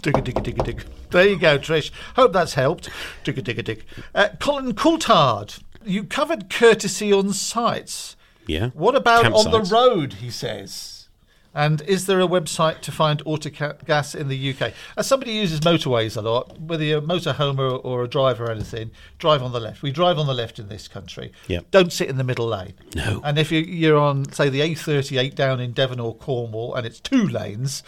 Digga, 0.05 0.23
digga, 0.23 0.43
digga, 0.43 0.63
digga. 0.67 0.85
There 1.13 1.27
you 1.27 1.39
go, 1.39 1.59
Trish. 1.59 1.91
Hope 2.15 2.35
that's 2.35 2.53
helped. 2.53 2.91
Digga, 3.25 3.43
digga, 3.43 3.63
digga. 3.63 3.83
Uh, 4.15 4.29
Colin 4.39 4.75
Coulthard, 4.75 5.63
you 5.83 6.05
covered 6.05 6.51
courtesy 6.51 7.11
on 7.11 7.33
sites. 7.33 8.15
Yeah. 8.47 8.69
What 8.75 8.95
about 8.97 9.33
on 9.33 9.51
the 9.51 9.63
road, 9.63 10.15
he 10.15 10.29
says? 10.29 11.09
And 11.55 11.81
is 11.83 12.05
there 12.05 12.21
a 12.21 12.27
website 12.27 12.81
to 12.83 12.93
find 12.93 13.25
autogas 13.25 14.15
in 14.15 14.29
the 14.29 14.53
UK? 14.53 14.75
As 14.95 15.07
somebody 15.07 15.33
uses 15.33 15.61
motorways 15.61 16.19
a 16.19 16.21
lot, 16.21 16.61
whether 16.61 16.85
you're 16.85 16.99
a 16.99 17.03
motorhomer 17.03 17.61
or, 17.61 17.79
or 17.79 18.05
a 18.05 18.09
driver 18.09 18.45
or 18.47 18.51
anything, 18.51 18.91
drive 19.19 19.43
on 19.43 19.53
the 19.53 19.61
left. 19.61 19.81
We 19.81 19.91
drive 19.91 20.19
on 20.19 20.27
the 20.27 20.35
left 20.35 20.59
in 20.59 20.69
this 20.69 20.87
country. 20.87 21.33
Yep. 21.47 21.71
Don't 21.71 21.93
sit 21.93 22.11
in 22.11 22.19
the 22.19 22.25
middle 22.25 22.49
lane. 22.49 22.75
No. 22.95 23.23
And 23.25 23.39
if 23.39 23.51
you're 23.51 23.97
on, 23.97 24.31
say, 24.33 24.51
the 24.51 24.61
A38 24.61 25.35
down 25.35 25.61
in 25.61 25.73
Devon 25.73 26.01
or 26.01 26.15
Cornwall 26.15 26.75
and 26.75 26.85
it's 26.85 27.01
two 27.01 27.27
lanes, 27.27 27.83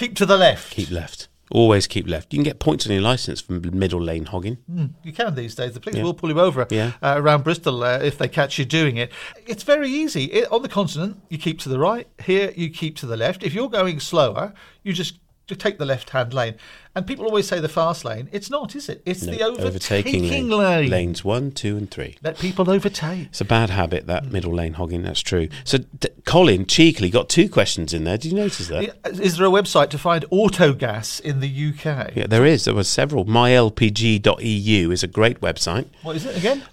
keep 0.00 0.16
to 0.16 0.26
the 0.26 0.36
left. 0.36 0.72
Keep 0.72 0.90
left. 0.90 1.28
Always 1.52 1.86
keep 1.88 2.06
left. 2.08 2.32
You 2.32 2.38
can 2.38 2.44
get 2.44 2.58
points 2.60 2.86
on 2.86 2.92
your 2.92 3.02
license 3.02 3.40
from 3.40 3.60
middle 3.76 4.00
lane 4.00 4.24
hogging. 4.26 4.58
You 5.02 5.12
can 5.12 5.34
these 5.34 5.54
days. 5.56 5.72
The 5.74 5.80
police 5.80 5.96
Yeah. 5.98 6.04
will 6.04 6.14
pull 6.14 6.30
you 6.30 6.40
over 6.40 6.64
Yeah. 6.70 6.92
uh, 7.02 7.14
around 7.18 7.42
Bristol 7.44 7.82
uh, 7.82 7.98
if 7.98 8.16
they 8.18 8.28
catch 8.28 8.56
you 8.58 8.64
doing 8.64 8.96
it. 8.96 9.10
It's 9.46 9.64
very 9.64 9.90
easy. 9.90 10.24
It, 10.26 10.50
on 10.52 10.62
the 10.62 10.68
continent, 10.68 11.20
you 11.28 11.38
keep 11.38 11.58
to 11.60 11.68
the 11.68 11.78
right. 11.78 12.06
Here, 12.24 12.52
you 12.56 12.70
keep 12.70 12.96
to 12.98 13.06
the 13.06 13.16
left. 13.16 13.42
If 13.42 13.52
you're 13.52 13.68
going 13.68 13.98
slower, 14.00 14.54
you 14.84 14.92
just 14.92 15.18
to 15.50 15.56
take 15.56 15.78
the 15.78 15.84
left-hand 15.84 16.32
lane. 16.32 16.54
And 16.94 17.06
people 17.06 17.24
always 17.24 17.46
say 17.46 17.60
the 17.60 17.68
fast 17.68 18.04
lane. 18.04 18.28
It's 18.32 18.50
not, 18.50 18.74
is 18.74 18.88
it? 18.88 19.00
It's 19.06 19.22
No, 19.22 19.32
the 19.32 19.42
overtaking, 19.68 20.28
lane. 20.28 20.48
lane. 20.50 20.90
Lanes 20.90 21.24
one, 21.24 21.52
two, 21.52 21.76
and 21.76 21.88
three. 21.88 22.16
Let 22.22 22.38
people 22.38 22.68
overtake. 22.68 23.26
It's 23.28 23.40
a 23.40 23.44
bad 23.44 23.70
habit, 23.70 24.06
that 24.08 24.24
middle 24.26 24.52
lane 24.54 24.72
hogging. 24.74 25.02
That's 25.02 25.20
true. 25.20 25.48
So 25.64 25.78
d- 25.78 26.08
Colin 26.24 26.66
cheekily 26.66 27.10
got 27.10 27.28
two 27.28 27.48
questions 27.48 27.94
in 27.94 28.02
there. 28.04 28.16
Did 28.18 28.32
you 28.32 28.38
notice 28.38 28.66
that? 28.68 28.88
Uh, 29.04 29.10
is 29.10 29.36
there 29.36 29.46
a 29.46 29.50
website 29.50 29.90
to 29.90 29.98
find 29.98 30.24
autogas 30.32 31.20
in 31.20 31.38
the 31.40 31.48
UK? 31.48 32.16
Yeah, 32.16 32.26
there 32.26 32.44
is. 32.44 32.64
There 32.64 32.74
were 32.74 32.82
several. 32.84 33.24
MyLPG.eu 33.24 34.90
is 34.90 35.02
a 35.04 35.08
great 35.08 35.40
website. 35.40 35.86
What 36.02 36.16
is 36.16 36.26
it 36.26 36.36
again? 36.36 36.64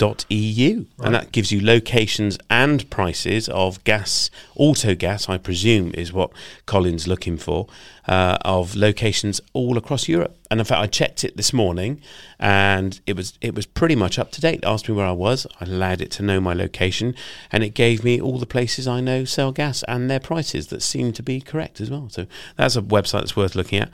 mylpg.eu 0.00 0.86
and 0.98 1.14
that 1.14 1.32
gives 1.32 1.52
you 1.52 1.64
locations 1.64 2.38
and 2.48 2.88
prices 2.90 3.48
of 3.50 3.82
gas 3.84 4.30
auto 4.56 4.94
gas 4.94 5.28
i 5.28 5.36
presume 5.36 5.92
is 5.94 6.12
what 6.12 6.30
colin's 6.66 7.06
looking 7.06 7.36
for 7.36 7.66
uh, 8.10 8.36
of 8.44 8.74
locations 8.74 9.40
all 9.52 9.78
across 9.78 10.08
europe. 10.08 10.36
And 10.50 10.58
in 10.58 10.66
fact 10.66 10.82
i 10.82 10.88
checked 10.88 11.22
it 11.22 11.36
this 11.36 11.52
morning 11.52 12.02
and 12.40 13.00
it 13.06 13.16
was 13.16 13.38
it 13.40 13.54
was 13.54 13.66
pretty 13.66 13.94
much 13.94 14.18
up 14.18 14.32
to 14.32 14.40
date. 14.40 14.64
Asked 14.64 14.88
me 14.88 14.96
where 14.96 15.06
i 15.06 15.12
was. 15.12 15.46
I 15.60 15.64
allowed 15.66 16.00
it 16.00 16.10
to 16.12 16.24
know 16.24 16.40
my 16.40 16.52
location 16.52 17.14
and 17.52 17.62
it 17.62 17.72
gave 17.72 18.02
me 18.02 18.20
all 18.20 18.38
the 18.38 18.46
places 18.46 18.88
i 18.88 19.00
know 19.00 19.24
sell 19.24 19.52
gas 19.52 19.84
and 19.86 20.10
their 20.10 20.18
prices 20.18 20.66
that 20.66 20.82
seem 20.82 21.12
to 21.12 21.22
be 21.22 21.40
correct 21.40 21.80
as 21.80 21.88
well. 21.88 22.08
So 22.10 22.26
that's 22.56 22.74
a 22.74 22.82
website 22.82 23.20
that's 23.20 23.36
worth 23.36 23.54
looking 23.54 23.78
at. 23.78 23.90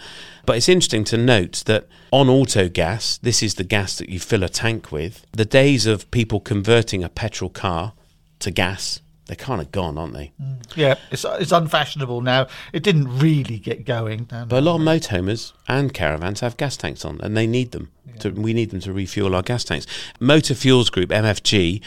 But 0.46 0.56
it's 0.56 0.68
interesting 0.68 1.04
to 1.04 1.18
note 1.18 1.62
that 1.66 1.86
on 2.10 2.30
auto 2.30 2.70
gas, 2.70 3.18
this 3.18 3.42
is 3.42 3.56
the 3.56 3.64
gas 3.64 3.98
that 3.98 4.08
you 4.08 4.18
fill 4.18 4.42
a 4.42 4.48
tank 4.48 4.90
with. 4.90 5.26
The 5.32 5.44
days 5.44 5.84
of 5.84 6.10
people 6.10 6.40
converting 6.40 7.04
a 7.04 7.10
petrol 7.10 7.50
car 7.50 7.92
to 8.38 8.50
gas, 8.50 9.02
they're 9.26 9.36
kind 9.36 9.60
of 9.60 9.72
gone, 9.72 9.98
aren't 9.98 10.14
they? 10.14 10.32
Yeah, 10.74 10.94
it's, 11.10 11.24
it's 11.24 11.52
unfashionable 11.52 12.20
now. 12.20 12.46
It 12.72 12.82
didn't 12.82 13.18
really 13.18 13.58
get 13.58 13.84
going. 13.84 14.28
Um, 14.30 14.48
But 14.48 14.58
a 14.58 14.60
lot 14.60 14.76
of 14.76 14.82
motorhomers 14.82 15.52
and 15.68 15.92
caravans 15.92 16.40
have 16.40 16.56
gas 16.56 16.76
tanks 16.76 17.04
on, 17.04 17.20
and 17.20 17.36
they 17.36 17.46
need 17.46 17.72
them. 17.72 17.90
To, 18.20 18.30
we 18.30 18.54
need 18.54 18.70
them 18.70 18.80
to 18.80 18.92
refuel 18.92 19.34
our 19.34 19.42
gas 19.42 19.64
tanks. 19.64 19.86
Motor 20.20 20.54
Fuels 20.54 20.90
Group 20.90 21.10
(MFG) 21.10 21.82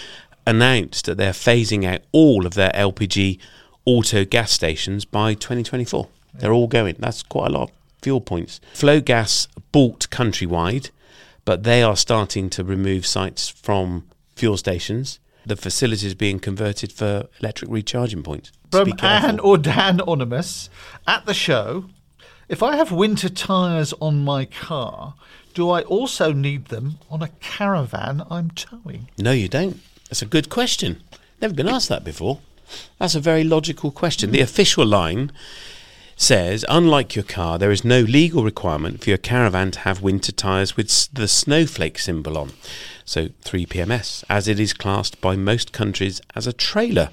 announced 0.46 1.06
that 1.06 1.18
they're 1.18 1.32
phasing 1.32 1.86
out 1.86 2.02
all 2.12 2.46
of 2.46 2.54
their 2.56 2.72
LPG 2.72 3.40
auto 3.86 4.26
gas 4.26 4.52
stations 4.52 5.06
by 5.06 5.34
2024. 5.34 6.08
They're 6.34 6.54
all 6.54 6.68
going. 6.68 6.96
That's 7.00 7.24
quite 7.24 7.48
a 7.48 7.54
lot 7.54 7.70
of 7.70 7.72
fuel 8.02 8.22
points. 8.22 8.60
Flogas 8.74 9.48
bought 9.72 10.10
countrywide, 10.10 10.90
but 11.46 11.64
they 11.64 11.82
are 11.82 11.96
starting 11.96 12.50
to 12.52 12.64
remove 12.64 13.06
sites 13.08 13.50
from 13.50 14.08
fuel 14.36 14.58
stations. 14.58 15.20
The 15.46 15.56
facility 15.56 16.08
is 16.08 16.16
being 16.16 16.40
converted 16.40 16.92
for 16.92 17.28
electric 17.40 17.72
recharging 17.72 18.24
points. 18.24 18.52
From. 18.72 18.94
Anne 19.02 19.40
or 19.40 19.58
Dan 19.58 20.00
Anonymous 20.00 20.70
at 21.08 21.26
the 21.26 21.34
show. 21.34 21.86
If 22.48 22.64
I 22.64 22.76
have 22.76 22.92
winter 22.92 23.30
tyres 23.30 23.94
on 24.02 24.24
my 24.24 24.46
car, 24.46 25.16
do 25.54 25.70
I 25.70 25.82
also 25.84 26.34
need 26.34 26.66
them 26.66 27.00
on 27.10 27.22
a 27.22 27.30
caravan 27.40 28.24
I'm 28.30 28.52
towing? 28.52 29.10
No, 29.18 29.32
you 29.32 29.48
don't. 29.48 29.80
That's 30.10 30.22
a 30.22 30.26
good 30.26 30.50
question. 30.50 31.02
Never 31.42 31.54
been 31.54 31.68
asked 31.68 31.90
that 31.90 32.04
before. 32.04 32.40
That's 32.98 33.16
a 33.16 33.20
very 33.20 33.44
logical 33.44 33.92
question. 33.92 34.32
The 34.32 34.42
official 34.42 34.86
line 34.86 35.32
says, 36.20 36.66
unlike 36.68 37.16
your 37.16 37.24
car, 37.24 37.58
there 37.58 37.72
is 37.72 37.86
no 37.86 38.02
legal 38.02 38.44
requirement 38.44 39.02
for 39.02 39.10
your 39.10 39.18
caravan 39.18 39.72
to 39.72 39.80
have 39.80 40.02
winter 40.02 40.34
tyres 40.34 40.76
with 40.76 41.08
the 41.14 41.30
snowflake 41.30 41.98
symbol 41.98 42.38
on, 42.38 42.52
so 43.06 43.30
3PMS, 43.46 44.26
as 44.30 44.50
it 44.50 44.60
is 44.60 44.74
classed 44.74 45.22
by 45.22 45.38
most 45.38 45.72
countries 45.72 46.20
as 46.36 46.46
a 46.46 46.52
trailer. 46.52 47.10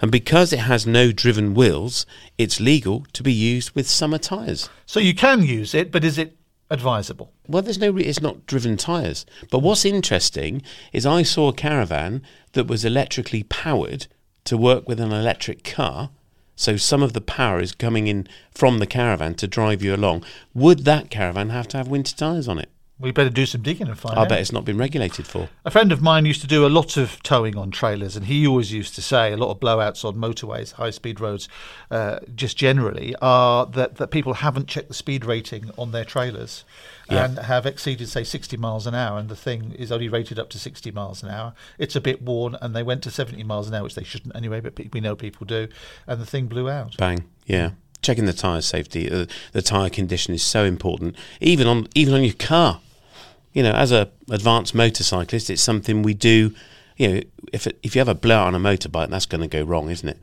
And 0.00 0.12
because 0.12 0.52
it 0.52 0.60
has 0.60 0.86
no 0.86 1.10
driven 1.10 1.52
wheels, 1.54 2.06
it's 2.38 2.60
legal 2.60 3.06
to 3.12 3.24
be 3.24 3.32
used 3.32 3.72
with 3.72 3.90
summer 3.90 4.18
tyres. 4.18 4.70
So 4.86 5.00
you 5.00 5.14
can 5.14 5.42
use 5.42 5.74
it, 5.74 5.90
but 5.90 6.04
is 6.04 6.16
it 6.16 6.36
advisable? 6.70 7.32
Well, 7.48 7.62
there's 7.62 7.78
no. 7.78 7.90
Re- 7.90 8.04
it's 8.04 8.20
not 8.20 8.46
driven 8.46 8.76
tyres. 8.76 9.26
But 9.50 9.60
what's 9.60 9.84
interesting 9.84 10.62
is 10.92 11.04
I 11.04 11.24
saw 11.24 11.48
a 11.48 11.54
caravan 11.54 12.22
that 12.52 12.68
was 12.68 12.84
electrically 12.84 13.42
powered 13.42 14.06
to 14.44 14.56
work 14.56 14.86
with 14.88 15.00
an 15.00 15.12
electric 15.12 15.64
car. 15.64 16.10
So 16.56 16.76
some 16.76 17.02
of 17.02 17.12
the 17.12 17.20
power 17.20 17.60
is 17.60 17.72
coming 17.72 18.06
in 18.06 18.28
from 18.52 18.78
the 18.78 18.86
caravan 18.86 19.34
to 19.36 19.48
drive 19.48 19.82
you 19.82 19.94
along. 19.94 20.24
Would 20.54 20.84
that 20.84 21.10
caravan 21.10 21.50
have 21.50 21.68
to 21.68 21.76
have 21.76 21.88
winter 21.88 22.14
tyres 22.14 22.48
on 22.48 22.58
it? 22.58 22.68
We 22.96 23.10
better 23.10 23.28
do 23.30 23.44
some 23.44 23.60
digging 23.62 23.88
and 23.88 23.98
find 23.98 24.16
I 24.16 24.22
out. 24.22 24.28
bet 24.28 24.38
it's 24.38 24.52
not 24.52 24.64
been 24.64 24.78
regulated 24.78 25.26
for. 25.26 25.48
A 25.64 25.70
friend 25.70 25.90
of 25.90 26.00
mine 26.00 26.26
used 26.26 26.40
to 26.42 26.46
do 26.46 26.64
a 26.64 26.68
lot 26.68 26.96
of 26.96 27.20
towing 27.24 27.56
on 27.58 27.72
trailers, 27.72 28.14
and 28.14 28.26
he 28.26 28.46
always 28.46 28.72
used 28.72 28.94
to 28.94 29.02
say 29.02 29.32
a 29.32 29.36
lot 29.36 29.50
of 29.50 29.58
blowouts 29.58 30.04
on 30.04 30.14
motorways, 30.14 30.72
high 30.74 30.90
speed 30.90 31.18
roads, 31.18 31.48
uh, 31.90 32.20
just 32.36 32.56
generally, 32.56 33.14
are 33.20 33.66
that, 33.66 33.96
that 33.96 34.12
people 34.12 34.34
haven't 34.34 34.68
checked 34.68 34.86
the 34.88 34.94
speed 34.94 35.24
rating 35.24 35.72
on 35.76 35.90
their 35.90 36.04
trailers 36.04 36.64
Yeah. 37.10 37.24
and 37.24 37.38
have 37.40 37.66
exceeded, 37.66 38.08
say, 38.08 38.22
60 38.22 38.56
miles 38.58 38.86
an 38.86 38.94
hour, 38.94 39.18
and 39.18 39.28
the 39.28 39.36
thing 39.36 39.72
is 39.72 39.90
only 39.90 40.08
rated 40.08 40.38
up 40.38 40.48
to 40.50 40.58
60 40.60 40.92
miles 40.92 41.20
an 41.24 41.30
hour. 41.30 41.52
It's 41.78 41.96
a 41.96 42.00
bit 42.00 42.22
worn, 42.22 42.56
and 42.62 42.76
they 42.76 42.84
went 42.84 43.02
to 43.02 43.10
70 43.10 43.42
miles 43.42 43.66
an 43.68 43.74
hour, 43.74 43.82
which 43.82 43.96
they 43.96 44.04
shouldn't 44.04 44.36
anyway, 44.36 44.60
but 44.60 44.78
we 44.92 45.00
know 45.00 45.16
people 45.16 45.46
do, 45.46 45.66
and 46.06 46.20
the 46.20 46.26
thing 46.26 46.46
blew 46.46 46.70
out. 46.70 46.96
Bang. 46.96 47.24
Yeah. 47.44 47.70
Checking 48.04 48.26
the 48.26 48.34
tyre 48.34 48.60
safety, 48.60 49.10
uh, 49.10 49.24
the 49.52 49.62
tyre 49.62 49.88
condition 49.88 50.34
is 50.34 50.42
so 50.42 50.64
important. 50.64 51.16
Even 51.40 51.66
on 51.66 51.88
even 51.94 52.12
on 52.12 52.22
your 52.22 52.34
car. 52.34 52.82
You 53.54 53.62
know, 53.62 53.72
as 53.72 53.92
a 53.92 54.10
advanced 54.30 54.74
motorcyclist, 54.74 55.48
it's 55.48 55.62
something 55.62 56.02
we 56.02 56.12
do. 56.12 56.54
You 56.98 57.08
know, 57.08 57.20
if 57.50 57.66
it, 57.66 57.78
if 57.82 57.94
you 57.94 58.00
have 58.00 58.08
a 58.08 58.14
blowout 58.14 58.48
on 58.48 58.54
a 58.54 58.58
motorbike, 58.60 59.08
that's 59.08 59.24
going 59.24 59.40
to 59.40 59.48
go 59.48 59.62
wrong, 59.62 59.88
isn't 59.88 60.06
it? 60.06 60.18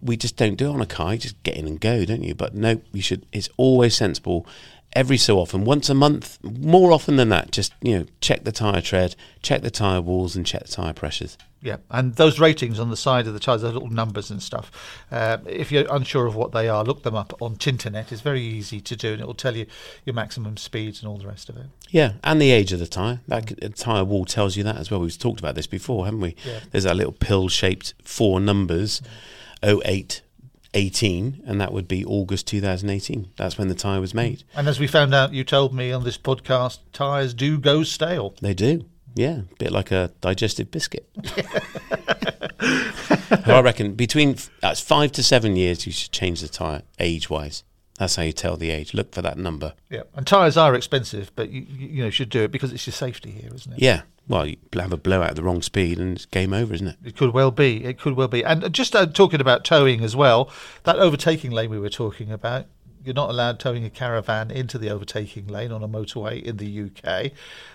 We 0.00 0.16
just 0.16 0.38
don't 0.38 0.54
do 0.54 0.70
it 0.70 0.72
on 0.72 0.80
a 0.80 0.86
car. 0.86 1.12
You 1.12 1.18
just 1.18 1.42
get 1.42 1.56
in 1.56 1.66
and 1.66 1.78
go, 1.78 2.06
don't 2.06 2.22
you? 2.22 2.34
But 2.34 2.54
no, 2.54 2.80
you 2.90 3.02
should. 3.02 3.26
It's 3.32 3.50
always 3.58 3.94
sensible. 3.94 4.46
Every 4.94 5.18
so 5.18 5.38
often, 5.38 5.66
once 5.66 5.90
a 5.90 5.94
month, 5.94 6.42
more 6.42 6.90
often 6.90 7.16
than 7.16 7.28
that, 7.28 7.52
just 7.52 7.74
you 7.82 7.98
know, 7.98 8.06
check 8.22 8.44
the 8.44 8.50
tyre 8.50 8.80
tread, 8.80 9.14
check 9.42 9.60
the 9.60 9.70
tyre 9.70 10.00
walls, 10.00 10.36
and 10.36 10.46
check 10.46 10.64
the 10.64 10.72
tyre 10.72 10.94
pressures. 10.94 11.36
Yeah, 11.62 11.76
and 11.90 12.14
those 12.14 12.40
ratings 12.40 12.78
on 12.78 12.88
the 12.88 12.96
side 12.96 13.26
of 13.26 13.34
the 13.34 13.40
tyres, 13.40 13.60
those 13.60 13.74
little 13.74 13.90
numbers 13.90 14.30
and 14.30 14.42
stuff. 14.42 14.70
Uh, 15.12 15.38
if 15.46 15.70
you're 15.70 15.84
unsure 15.94 16.26
of 16.26 16.34
what 16.34 16.52
they 16.52 16.70
are, 16.70 16.82
look 16.82 17.02
them 17.02 17.14
up 17.14 17.34
on 17.40 17.56
Tinternet. 17.56 18.10
It's 18.10 18.22
very 18.22 18.42
easy 18.42 18.80
to 18.80 18.96
do, 18.96 19.12
and 19.12 19.20
it 19.20 19.26
will 19.26 19.34
tell 19.34 19.54
you 19.54 19.66
your 20.06 20.14
maximum 20.14 20.56
speeds 20.56 21.02
and 21.02 21.08
all 21.08 21.18
the 21.18 21.26
rest 21.26 21.50
of 21.50 21.58
it. 21.58 21.66
Yeah, 21.90 22.14
and 22.24 22.40
the 22.40 22.50
age 22.50 22.72
of 22.72 22.78
the 22.78 22.86
tyre. 22.86 23.20
That 23.28 23.76
tyre 23.76 24.04
wall 24.04 24.24
tells 24.24 24.56
you 24.56 24.64
that 24.64 24.76
as 24.76 24.90
well. 24.90 25.00
We've 25.00 25.18
talked 25.18 25.40
about 25.40 25.54
this 25.54 25.66
before, 25.66 26.06
haven't 26.06 26.20
we? 26.20 26.34
Yeah. 26.46 26.60
There's 26.70 26.84
that 26.84 26.96
little 26.96 27.12
pill-shaped 27.12 27.92
four 28.02 28.40
numbers, 28.40 29.02
08, 29.62 30.22
18, 30.72 31.42
and 31.46 31.60
that 31.60 31.72
would 31.74 31.88
be 31.88 32.04
August 32.06 32.46
2018. 32.46 33.32
That's 33.36 33.58
when 33.58 33.68
the 33.68 33.74
tyre 33.74 34.00
was 34.00 34.14
made. 34.14 34.44
And 34.54 34.66
as 34.66 34.80
we 34.80 34.86
found 34.86 35.12
out, 35.14 35.34
you 35.34 35.44
told 35.44 35.74
me 35.74 35.92
on 35.92 36.04
this 36.04 36.16
podcast, 36.16 36.78
tyres 36.94 37.34
do 37.34 37.58
go 37.58 37.82
stale. 37.82 38.34
They 38.40 38.54
do. 38.54 38.86
Yeah, 39.14 39.40
a 39.50 39.54
bit 39.58 39.72
like 39.72 39.90
a 39.90 40.12
digestive 40.20 40.70
biscuit. 40.70 41.08
I 43.46 43.60
reckon 43.62 43.94
between 43.94 44.36
that's 44.60 44.80
five 44.80 45.12
to 45.12 45.22
seven 45.22 45.56
years, 45.56 45.86
you 45.86 45.92
should 45.92 46.12
change 46.12 46.40
the 46.40 46.48
tyre 46.48 46.82
age-wise. 46.98 47.64
That's 47.98 48.16
how 48.16 48.22
you 48.22 48.32
tell 48.32 48.56
the 48.56 48.70
age. 48.70 48.94
Look 48.94 49.14
for 49.14 49.20
that 49.20 49.36
number. 49.36 49.74
Yeah, 49.90 50.04
and 50.14 50.26
tyres 50.26 50.56
are 50.56 50.74
expensive, 50.74 51.30
but 51.36 51.50
you 51.50 51.66
you 51.68 51.88
you 51.88 52.02
know 52.04 52.10
should 52.10 52.30
do 52.30 52.42
it 52.42 52.50
because 52.50 52.72
it's 52.72 52.86
your 52.86 52.92
safety 52.94 53.30
here, 53.30 53.50
isn't 53.54 53.74
it? 53.74 53.78
Yeah. 53.78 54.02
Well, 54.28 54.46
you 54.46 54.56
have 54.74 54.92
a 54.92 54.96
blowout 54.96 55.30
at 55.30 55.36
the 55.36 55.42
wrong 55.42 55.60
speed, 55.60 55.98
and 55.98 56.16
it's 56.16 56.24
game 56.24 56.52
over, 56.52 56.72
isn't 56.72 56.86
it? 56.86 56.96
It 57.04 57.16
could 57.16 57.34
well 57.34 57.50
be. 57.50 57.84
It 57.84 57.98
could 57.98 58.14
well 58.14 58.28
be. 58.28 58.44
And 58.44 58.72
just 58.72 58.94
uh, 58.94 59.06
talking 59.06 59.40
about 59.40 59.64
towing 59.64 60.02
as 60.04 60.14
well, 60.14 60.48
that 60.84 60.96
overtaking 60.96 61.50
lane 61.50 61.68
we 61.68 61.80
were 61.80 61.90
talking 61.90 62.30
about, 62.30 62.66
you're 63.04 63.14
not 63.14 63.30
allowed 63.30 63.58
towing 63.58 63.84
a 63.84 63.90
caravan 63.90 64.50
into 64.50 64.78
the 64.78 64.90
overtaking 64.90 65.46
lane 65.46 65.72
on 65.72 65.82
a 65.82 65.88
motorway 65.88 66.42
in 66.42 66.58
the 66.58 66.82
UK, 66.82 67.32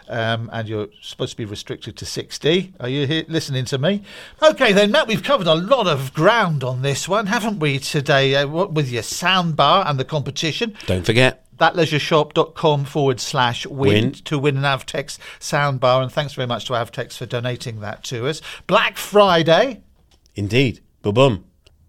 um, 0.08 0.50
and 0.54 0.68
you're 0.70 0.88
supposed 1.02 1.32
to 1.32 1.38
be 1.38 1.46
restricted 1.46 1.98
to 1.98 2.06
60. 2.06 2.74
Are 2.80 2.90
you 2.90 3.08
here 3.08 3.26
listening 3.28 3.66
to 3.66 3.78
me? 3.78 4.04
Okay, 4.42 4.74
then, 4.74 4.92
Matt, 4.92 5.08
we've 5.08 5.24
covered 5.24 5.48
a 5.48 5.56
lot 5.56 5.88
of 5.88 6.14
ground 6.14 6.64
on 6.64 6.82
this 6.82 7.08
one, 7.08 7.28
haven't 7.28 7.60
we, 7.60 7.80
today, 7.80 8.36
uh, 8.36 8.48
with 8.48 8.90
your 8.90 9.04
soundbar 9.04 9.90
and 9.90 10.00
the 10.00 10.06
competition? 10.06 10.76
Don't 10.86 11.06
forget, 11.06 11.46
thatleisureshop.com 11.58 12.86
forward 12.86 13.20
slash 13.20 13.66
win, 13.66 14.12
to 14.12 14.38
win 14.38 14.58
an 14.58 14.64
Avtex 14.64 15.18
soundbar. 15.40 16.04
And 16.04 16.12
thanks 16.12 16.34
very 16.34 16.48
much 16.48 16.66
to 16.66 16.74
Avtex 16.74 17.18
for 17.18 17.26
donating 17.26 17.80
that 17.80 18.04
to 18.06 18.28
us. 18.28 18.42
Black 18.68 18.98
Friday. 18.98 19.82
indeed, 20.36 20.82
boom, 21.02 21.14
boom. 21.14 21.46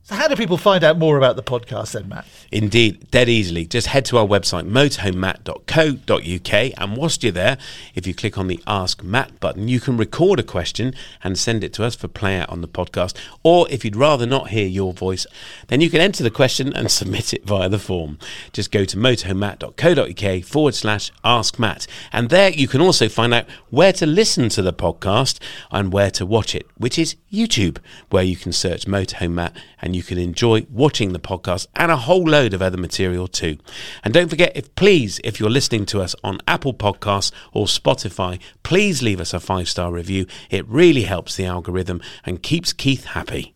So, 0.08 0.14
how 0.14 0.28
do 0.28 0.36
people 0.36 0.56
find 0.56 0.84
out 0.84 0.98
more 0.98 1.18
about 1.18 1.34
the 1.34 1.42
podcast 1.42 1.90
then, 1.90 2.08
Matt? 2.08 2.26
Indeed, 2.52 3.10
dead 3.10 3.28
easily. 3.28 3.66
Just 3.66 3.88
head 3.88 4.04
to 4.04 4.18
our 4.18 4.24
website, 4.24 4.70
motorhomematt.co.uk, 4.70 6.80
and 6.80 6.96
whilst 6.96 7.24
you're 7.24 7.32
there, 7.32 7.58
if 7.96 8.06
you 8.06 8.14
click 8.14 8.38
on 8.38 8.46
the 8.46 8.62
Ask 8.68 9.02
Matt 9.02 9.40
button, 9.40 9.66
you 9.66 9.80
can 9.80 9.96
record 9.96 10.38
a 10.38 10.44
question 10.44 10.94
and 11.24 11.36
send 11.36 11.64
it 11.64 11.72
to 11.72 11.84
us 11.84 11.96
for 11.96 12.06
play 12.06 12.38
out 12.38 12.48
on 12.50 12.60
the 12.60 12.68
podcast. 12.68 13.16
Or 13.42 13.68
if 13.68 13.84
you'd 13.84 13.96
rather 13.96 14.26
not 14.26 14.50
hear 14.50 14.68
your 14.68 14.92
voice, 14.92 15.26
then 15.66 15.80
you 15.80 15.90
can 15.90 16.00
enter 16.00 16.22
the 16.22 16.30
question 16.30 16.72
and 16.72 16.88
submit 16.92 17.34
it 17.34 17.44
via 17.44 17.68
the 17.68 17.80
form. 17.80 18.20
Just 18.52 18.70
go 18.70 18.84
to 18.84 18.96
motorhomematt.co.uk 18.96 20.44
forward 20.44 20.76
slash 20.76 21.10
Ask 21.24 21.58
Matt, 21.58 21.88
and 22.12 22.30
there 22.30 22.50
you 22.50 22.68
can 22.68 22.80
also 22.80 23.08
find 23.08 23.34
out 23.34 23.46
where 23.70 23.92
to 23.94 24.06
listen 24.06 24.50
to 24.50 24.62
the 24.62 24.72
podcast 24.72 25.40
and 25.72 25.92
where 25.92 26.12
to 26.12 26.24
watch 26.24 26.54
it, 26.54 26.64
which 26.76 26.96
is 26.96 27.16
YouTube, 27.32 27.78
where 28.10 28.22
you 28.22 28.36
can 28.36 28.52
search 28.52 28.86
Motorhome 28.86 29.32
Matt 29.32 29.56
and 29.82 29.95
you 29.96 30.02
can 30.02 30.18
enjoy 30.18 30.66
watching 30.70 31.12
the 31.12 31.18
podcast 31.18 31.66
and 31.74 31.90
a 31.90 31.96
whole 31.96 32.22
load 32.22 32.54
of 32.54 32.62
other 32.62 32.76
material 32.76 33.26
too. 33.26 33.58
And 34.04 34.14
don't 34.14 34.28
forget, 34.28 34.52
if 34.54 34.72
please, 34.76 35.20
if 35.24 35.40
you're 35.40 35.50
listening 35.50 35.86
to 35.86 36.00
us 36.00 36.14
on 36.22 36.38
Apple 36.46 36.74
Podcasts 36.74 37.32
or 37.52 37.66
Spotify, 37.66 38.38
please 38.62 39.02
leave 39.02 39.20
us 39.20 39.34
a 39.34 39.40
five 39.40 39.68
star 39.68 39.90
review. 39.90 40.26
It 40.50 40.68
really 40.68 41.02
helps 41.02 41.34
the 41.34 41.46
algorithm 41.46 42.00
and 42.24 42.42
keeps 42.42 42.72
Keith 42.72 43.06
happy. 43.06 43.55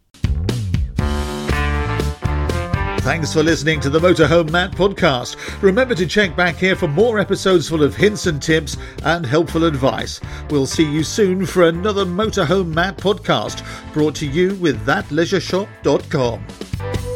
Thanks 3.10 3.32
for 3.32 3.42
listening 3.42 3.80
to 3.80 3.90
the 3.90 3.98
Motorhome 3.98 4.52
Matt 4.52 4.70
podcast. 4.70 5.34
Remember 5.62 5.96
to 5.96 6.06
check 6.06 6.36
back 6.36 6.54
here 6.54 6.76
for 6.76 6.86
more 6.86 7.18
episodes 7.18 7.68
full 7.68 7.82
of 7.82 7.96
hints 7.96 8.26
and 8.26 8.40
tips 8.40 8.76
and 9.02 9.26
helpful 9.26 9.64
advice. 9.64 10.20
We'll 10.48 10.64
see 10.64 10.88
you 10.88 11.02
soon 11.02 11.44
for 11.44 11.64
another 11.64 12.04
Motorhome 12.04 12.72
Matt 12.72 12.98
podcast 12.98 13.64
brought 13.92 14.14
to 14.14 14.28
you 14.28 14.54
with 14.54 14.86
thatleisureshop.com. 14.86 17.09